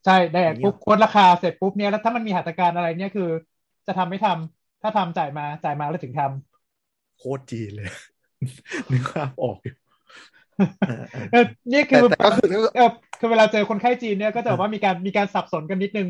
[0.04, 3.24] ใช่ได้อย่างเงี้ยปุ๊บโค้ดราคาเสร็จปุ๊บเนี่ยแล้วถ้ามันมีหัตถการอะไรเนี่ยคือ
[3.88, 6.32] จะทำไม่ทำถ้าทำจ่ายมาจ่ายมาแล้วถึงทำ
[7.18, 7.90] โคตรจีนเลย
[8.92, 9.76] นึกภาพออกอยู่
[10.84, 12.84] เออเออเออเนี่ยคืแต่อแต่ก็คือเออ
[13.20, 16.10] คือเวลาเจอคนไข้จีนเนี่ยก็จะบอกว่ามีการมีการสับสนกันนิดนึงอ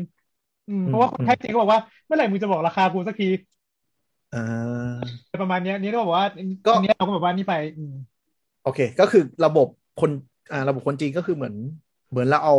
[0.86, 3.26] เพราะว่าคนไข้จีนก็บอกว่าเมื่อไหร่มึงจะบอกราคากูสักที
[4.32, 6.26] อ่าประมาณเนี้ยนี่ก็บอกว่า
[6.66, 7.92] ก็อันเนี้ยเราก็แบบว่านี่ไปอืม
[8.62, 9.68] โอเค ก็คือระบบ
[10.00, 10.10] คน
[10.52, 11.54] อ่าระบบคนจีนก็คือเหมือน
[12.10, 12.54] เหมือนเราเอา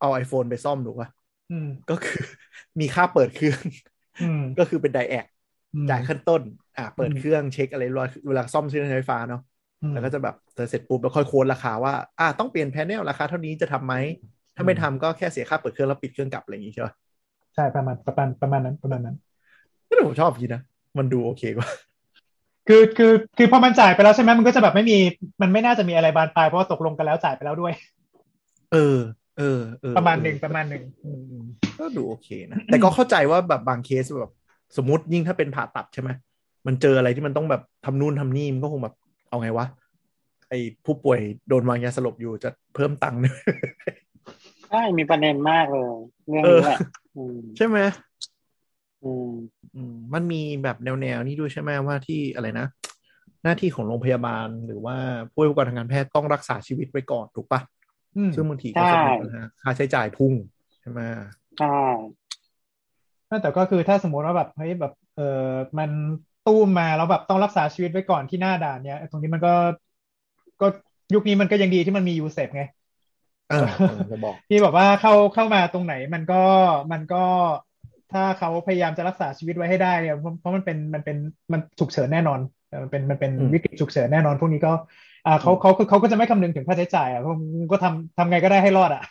[0.00, 1.08] เอา iPhone ไปซ่อมถูกป่ะ
[1.50, 2.20] อืมก็คือ
[2.80, 3.60] มีค่าเปิดเครื่อง
[4.20, 5.26] อืมก็คือเป็นไดแอก
[5.74, 6.42] อืมจ่ายขั้นต้น
[6.76, 9.40] อ่าเปิดอืมเครื่องเช็คอะไรรอเวลาซ่อมเครื่องใช้ไฟฟ้าเนาะ
[9.82, 10.34] อืมแล้วก็จะแบบ
[10.70, 13.94] เสร็จปุ๊บแล้วค่อยโค้ดราคาว่า อ่าต้องเปลี่ยนแพนเนลราคาเท่านี้จะทำไหม
[14.56, 16.94] ถ้าไม่ทำก็แค่เสียค่าเปิดเครื่องแล้วปิดเครื่องกลับอะไรอย่างงี้ใช่ป่ะ
[17.54, 19.16] ใช่ประมาณประมาณประมาณนั้นประมาณนั้น
[19.86, 20.62] แต่ผมชอบอย่างนี้นะ
[20.98, 21.68] มันดูโอเคกว่า
[22.68, 24.96] คือคือคือพอมันจ่ายไปแล้วใช่ไหมมันก็จะแบบไม่มี
[25.42, 27.72] มันไม่น่าจะมีอะไรบานปลายเพราะว่าตกลงกันแล้วจ่ายไปแล้วด้วย
[28.72, 28.98] เออ
[29.38, 31.44] เออเออประมาณหนึ่งเออประมาณหนึ่งอืมอืม
[31.78, 34.32] ก็ดูโอเคนะแต่ก็เข้าใจว่าแบบบางเคสแบบ
[34.76, 36.10] สมมติยิ่งถ้าเป็นผ่าตัดใช่ไหม
[36.66, 38.94] มันเจออะไรที่มันต้องแบบทำนู่นทำนี่มันก็คงแบบ
[39.28, 39.66] เอาไงวะ
[40.48, 43.36] ไอ้ผู้ป่วยโดนวางยาสลบอยู่จะเพิ่มตังค์ด้วย
[44.70, 45.92] ใช่มีประเด็นมากเลย
[46.28, 47.01] เรื่องเออนี้แหละอืม
[47.56, 47.78] ใช่ไหม
[49.04, 49.32] อืม
[49.74, 52.66] อืมมันมีแบบแนวแนวๆนี้ด้วยใช่ไหมว่าที่อะไรนะ
[53.44, 54.96] หน้าที่ของโรงพยาบาลหรือว่า
[55.32, 57.60] ผู้ให้บริการทางการแพทย์ต้องรักษาชีวิตไว้ก่อนถูกปะ
[58.16, 60.32] อืมซึ่งบางทีก็จะมีปัญหาค่าใช้จ่ายพุ่ง
[60.80, 61.00] ใช่ไหม
[61.58, 65.90] ใช่แต่ก็คือถ้าสมมติว่าแบบเฮ้ยแบบเออมัน
[66.46, 69.54] ตู้มมาแล้วแบบต้องรักษาชีวิตไว้ก่อนที่หน้าด่านเนี้ยตรงนี้มันก็
[70.60, 70.66] ก็
[71.14, 72.62] ยุคนี้มันก็ยังดีที่มันมียูเซฟไง
[73.52, 73.66] เออ
[74.12, 76.42] จะบอกที่แบบว่าเข้าเข้ามาตรงไหนมันก็
[76.92, 77.24] มันก็
[78.12, 81.16] ถ้าเขาพยายามจะรักษาชีวิตไว้ให้ได้เนี่ยเพราะมันเป็นมันเป็น
[81.52, 82.40] มันฉุกเฉินแน่นอน
[82.82, 84.72] มันเป็นมันเป็นวิกฤตฉุกเฉินแน่นอนพวกนี้ก็
[85.26, 87.22] อ่าเขาเขาเขาก็จะไม่คำนึงถึงค่าใช้จ่ายอะ
[87.72, 89.02] ก็ทำทำไงก็ได้ให้รอดอะ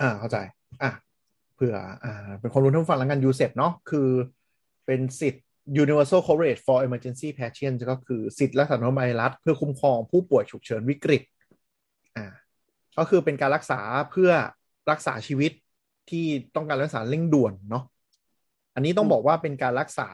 [0.00, 0.36] อ่าเข้าใจ
[0.82, 0.90] อะ
[1.54, 4.08] เผื่ออ่าเป็นความรู้ท่านผู้ฟังแล้วกันยูเซปเนาะคือ
[4.86, 5.44] เป็นสิทธิ์
[5.82, 11.22] universal coverage for emergency patients ก็คือสิทธิ์รักษาโรคไวรัสเพื่อคุ้มครองผู้ป่วยฉุกเฉินวิกฤต
[12.16, 12.26] อ่า
[12.98, 13.80] ก็คือเป็นการรักษา
[14.10, 14.30] เพื่อ
[14.90, 15.52] รักษาชีวิต
[16.10, 16.24] ที่
[16.54, 17.84] ต้องการรักษาเร่งด่วนเนาะ
[18.74, 20.08] อันนี้ต้องบอกว่าเป็นการรักษา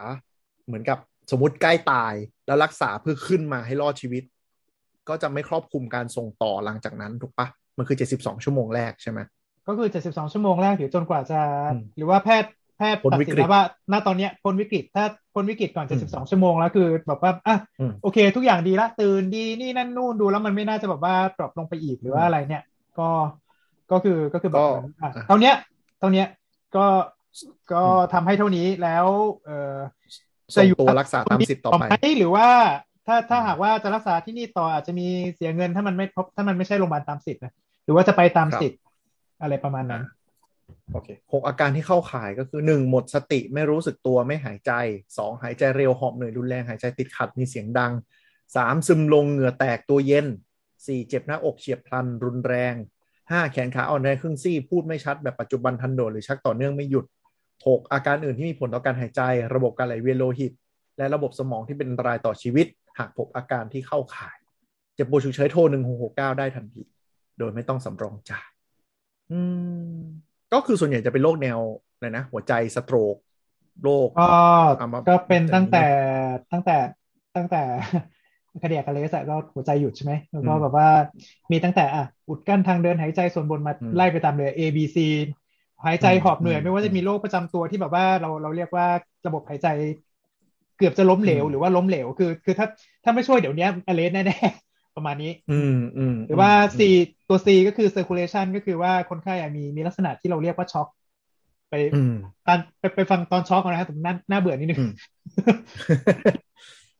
[0.66, 0.98] เหมือนกับ
[1.30, 2.14] สมมติใกล้ตาย
[2.46, 4.22] แล้วรักษาเพื่อขึ้นมาให้รอดชีวิต
[5.08, 7.46] ก็จะไม่ครอบคลุมการส่งต่อหลังจากนั้นถูกปะ
[7.78, 9.20] มันคือ72ชั่วโมงแรกใช่ไหม
[9.66, 11.40] ก็คือ72ชั่วโมงแรกหรือจนกว่าจะ
[11.72, 13.62] อืมหรือว่าแพทย์แพทย์พ้นตัดวิสินกฤตแล้วว่า
[13.92, 15.04] ณตอนเนี้ยพ้นวิกฤตถ้า
[15.34, 22.62] พ้นวิกฤตก่อนอืม72ชั่วโมงแล้วคือแบบว่าอะอืมโอเค ทุกอย่างดีละตื่นดีนี่นั่นนู่นดูแล้วมันไม่น่าจะแบบว่าดรอปลงไปอีกหรือว่าอะไรเนี่ย
[22.98, 23.08] ก็
[23.92, 25.54] ก็คือก็คือแบบก็เหมือนอะอะเท่าเนี้ย
[25.98, 26.26] เท่าเนี้ย
[26.76, 26.86] ก็
[27.72, 29.06] ก็อืมทำให้เท่านี้แล้ว
[29.44, 29.76] เออ
[30.56, 32.48] ส่งตัวรักษาตามสิทธิ์ต่อไปหมหรือว่า
[33.06, 37.52] ถ้าถ้าหากว่าจะรักษาที่นี่ต่ออาจจะมีเสียเงินถ้ามันไม่พบถ้ามันไม่ใช่โรงพยาบาลตามสิทธิ์นะ
[37.84, 38.80] หรือว่าจะไปตามครับสิทธิ์
[39.42, 40.02] อะไรประมาณนั้น
[40.92, 44.72] โอเคหกอาการที่เข้าข่ายก็คือหนึ่งหมดสติไม่รู้สึกตัวไม่หายใจ
[45.16, 47.92] สองหายใจเร็วหอบเหนื่อยรุนแรงหายใจติดขัดมีเสียงดัง
[48.56, 50.26] สามซึมลงเหงื่อแตกตัวเย็น
[50.86, 52.74] สี่เจ็บหน้าอกเฉียบพลัน รุนแรง
[53.30, 57.04] ห้าแขนขาอ่อนแรงครึ่งซี่ พูดไม่ชัดแบบปัจจุบันทันโดดหรือชักต่อเนื่องไม่หยุด
[57.66, 59.20] หกอาการอื่นที่มีผลต่อการหายใจ
[59.54, 60.52] ระบบการไหลเวียนโลหิต
[60.98, 62.66] และระบบสมองที่เป็นอันตรายต่อชีวิต
[62.98, 64.36] หากพบอาการที่เข้าข่าย
[64.94, 66.82] เจ็บปวดฉุกเฉินโทรหนึ่งหกหกเก้าได้ทันที
[67.38, 68.48] โดยไม่ต้องสำรองจ่าย
[69.32, 69.40] อื
[69.94, 69.98] ม
[70.52, 71.58] ก็คือส่วนใหญ่จะเป็นโรคแนว
[71.94, 73.16] อะไรนะ หัวใจสโตรก
[73.82, 74.38] โรคก็
[74.78, 75.88] เอามาก็เป็นตั้งแต่แต่
[76.52, 76.76] ตั้งแต่
[77.36, 77.62] ตั้งแต่
[78.62, 80.86] คดีอาคาเลสอะก็หัวใจหยุดใช่ไหมแล้วก็อืมแบบว่า
[81.52, 84.96] มีตั้งแต่อะอุดกั้นทางเดินหายใจส่วนบนมาอืมไล่ไปตามเลย A B C
[85.84, 88.86] หายใจอืมหอบเหนื่อยอืมไม่ว่าจะมีโรคประจำตัวที่แบบว่าเราเราเรียกว่า
[89.26, 89.66] ระบบหายใจ
[90.76, 92.66] เกือบจะล้มเหลวอืมหรือว่าล้มเหลวคือ คือถ้า
[93.04, 96.80] ถ้าไม่ช่วยเดี๋ยวนี้อเลสแน่ๆประมาณนี้ อืมอืมหรือว่าม C
[97.28, 100.88] ตัว C ก็คือ circulation ก็คือว่าคนไข้อะมีมีลักษณะที่เราเรียกว่าช็อก
[101.70, 102.10] ไปอืม
[102.46, 104.90] ตอนไปไปฟังตอนช็อกเอานะครับผมน่าน่าเบื่อนิดนึงอืม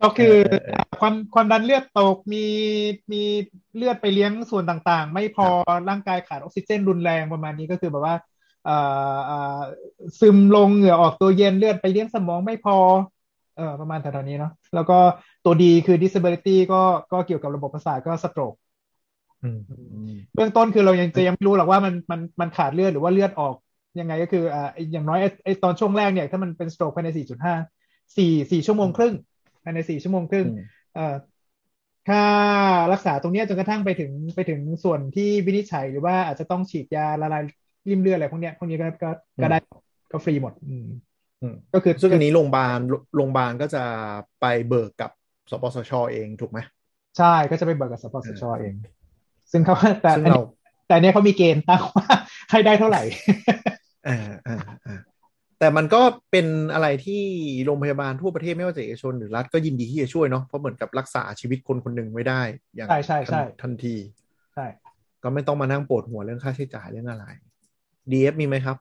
[0.03, 2.45] ก็คือเออเออเออความความดันเลือดตกมี
[3.13, 3.23] มี
[3.77, 5.49] เลือดไปเลี้ยงส่วนต่างๆ ไม่พอ
[5.89, 8.17] ร่างกายขาดออกซิเจนรุนแรงประมาณนี้ก็คือแบบว่า
[8.65, 8.77] เอ่
[9.15, 9.61] อเอ่อ
[10.21, 12.77] ซึมลงเหงื่อออกตัวเย็นเลือดไปเลี้ยงสมองไม่พอ
[13.57, 14.99] เออประมาณแถวๆนี้เนาะแล้วก็
[15.45, 16.83] ตัวดีคือ disability ก็
[17.13, 18.57] ก็เกี่ยวกับระบบประสาทก็ stroke
[19.43, 19.75] อืมอื
[20.11, 23.55] มเบื้องต้นคือเรายังจะยังไม่รู้หรอกว่ามันมันมันขาดเลือดหรือว่าเลือดออก
[24.01, 27.55] ยังไงก็คืออ่าอย่างน้อยไอ้ไอ้ตอนช่วงแรกเนี่ย ถ้ามันเป็นสโตรกภายใน 4.5
[28.17, 29.15] 4 4 ชั่วโมงครึ่ง
[29.65, 31.15] ภายใน4ชั่วโมงครึ่งอืมเอ่อ
[32.09, 32.25] ค่า
[32.93, 37.43] รักษาตรงเนี้ยจนกระทั่งไปถึงไปถึงส่วนที่วินิจฉัยหรือว่าอาจจะต้องฉีดยาละลาย
[37.89, 39.11] ริ่มเลือดอะไรพวกเนี้ยพวกนี้ก็ก็
[39.43, 39.59] ก็ได้
[40.13, 40.87] ก็ฟรีหมดอืม
[41.43, 42.79] อืมก็คือซึ่งอันนี้โรงพยาบาล
[43.17, 43.85] โรงพยาบาลก็จะ
[44.41, 45.11] ไปเบิกกับ
[45.51, 46.59] สปสชเองถูกไหม
[47.19, 48.75] ใช่ก็จะไปเบิกกับสปสชเอง
[49.53, 50.45] ซึ่งเขาแต่ซึ่งอันเรานี้
[50.87, 52.07] แต่อันเนี้ยเขามีเกณฑ์ตั้งว่า
[52.51, 53.03] ให้ได้เท่าไหร่
[54.07, 54.55] อ่าอ่า
[54.87, 54.95] อ่า
[55.65, 57.23] แต่มันก็เป็นอะไรที่
[57.65, 62.41] โรงพยาบาลทั่วประเทศไม่ว่าจะเอกชนหรือรัฐก็ยินดีที่จะช่วยเนาะเพราะเหมือนกับรักษาชีวิตคนคนหนึ่งไว้ได้
[62.75, 63.95] อย่างใช่ใช่ใช่ทันทันที
[64.55, 64.67] ใช่
[65.23, 67.25] ก็ไม่ต้องมานั่งปวดหัวเรื่องค่าใช้จ่ายเรื่องอะไร
[68.11, 68.77] DF มีไหมครับ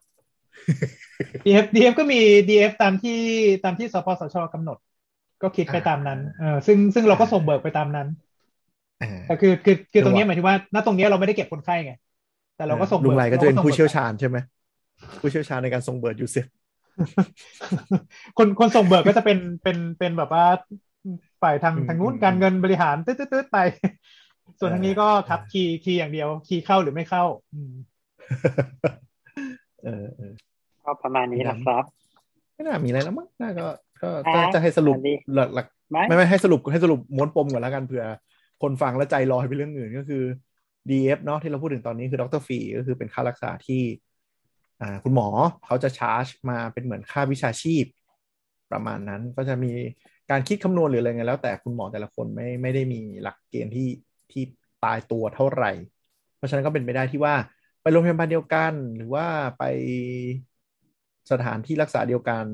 [1.46, 2.20] DF DF ก็มี
[2.50, 3.20] DF ตามที่
[3.64, 4.78] ตามที่สปสชกำหนด
[5.42, 8.08] ก็คิดไปอ่าตามนั้นเออซึ่งซึ่งเราก็ส่งเบิกไปตามนั้น
[9.02, 11.94] อ่าแต่คือคือคือตรงเนี้ยจังหวะหมายถึงว่าณตรงเนี้ยเราไม่ได้เก็บคนไข้ไง
[12.56, 14.38] แต่เราก็ส่งลุเบิงกไรก็จะเป็นราส่งผู้เชี่ยวบิกชาญใช่ไหม
[15.22, 16.46] ผู้เชี่ยวชาญในการส่งเบิร์ดยูเซฟ
[18.38, 20.46] คนคนส่งเบิกก็จะเป็นเป็นเป็นแบบว่า
[21.42, 23.58] ฝ่ายทางอืมทางนู้นอืมการเงินบริหารตืดตืดตืดไป
[24.60, 27.24] ส่วนเออทางนี้ก็ครับเออคีย์คีย์อย่างเดียว คีย์เข้าหรือไม่เข้า
[27.54, 27.74] อืม
[29.84, 30.34] เออเออ
[30.84, 31.84] ก็ประมาณนี้นะครับ
[32.54, 33.66] ไม่น่ามีอะไรแล้วมั้งน่าก็
[34.02, 38.06] ก็อะจะจะให้สรุปอันนี้หลักหลักไม่ไม่ไม่ให้สรุปให้สรุปม้วนปมก่อนแล้วกันเผื่อ
[38.62, 40.24] คนฟังแล้วใจลอยไปเรื่องอื่นก็คือ
[40.90, 44.13] DF เนาะที่เราพูดถึงตอนนี้คือดรฟรีก็คือเป็นค่ารักษาที่อ่า
[45.04, 45.28] คุณหมอ
[45.66, 47.86] เขาจะชาร์จมาเป็นเหมือนค่าวิชาชีพ
[48.72, 49.72] ประมาณนั้นก็จะมี
[50.32, 53.90] การคิดคำนวณหรืออะไรเงี้ยแล้ว แต่คุณหมอแต่ละคนไม่ไม่ได้มีหลักเกณฑ์ที่
[54.32, 54.44] ที่
[54.84, 55.72] ตายตัวเท่าไหร่
[56.38, 57.36] เพราะฉะนั้นก็เป็นไปได้ที่ว่า
[57.82, 59.26] ไปโรงพยาบาลเดียวกันหรือว่า
[59.58, 59.64] ไป
[61.32, 62.46] สถานที่รักษาเดียวกัน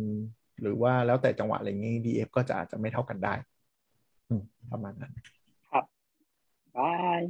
[0.61, 3.33] หรือว่าแล้วแต่จังหวะอะไรอย่างงี้ DF ก็จะอาจจะไม่เท่ากันได้
[4.71, 5.13] ประมาณนั้น
[5.69, 5.85] ครับ
[6.77, 7.21] บาย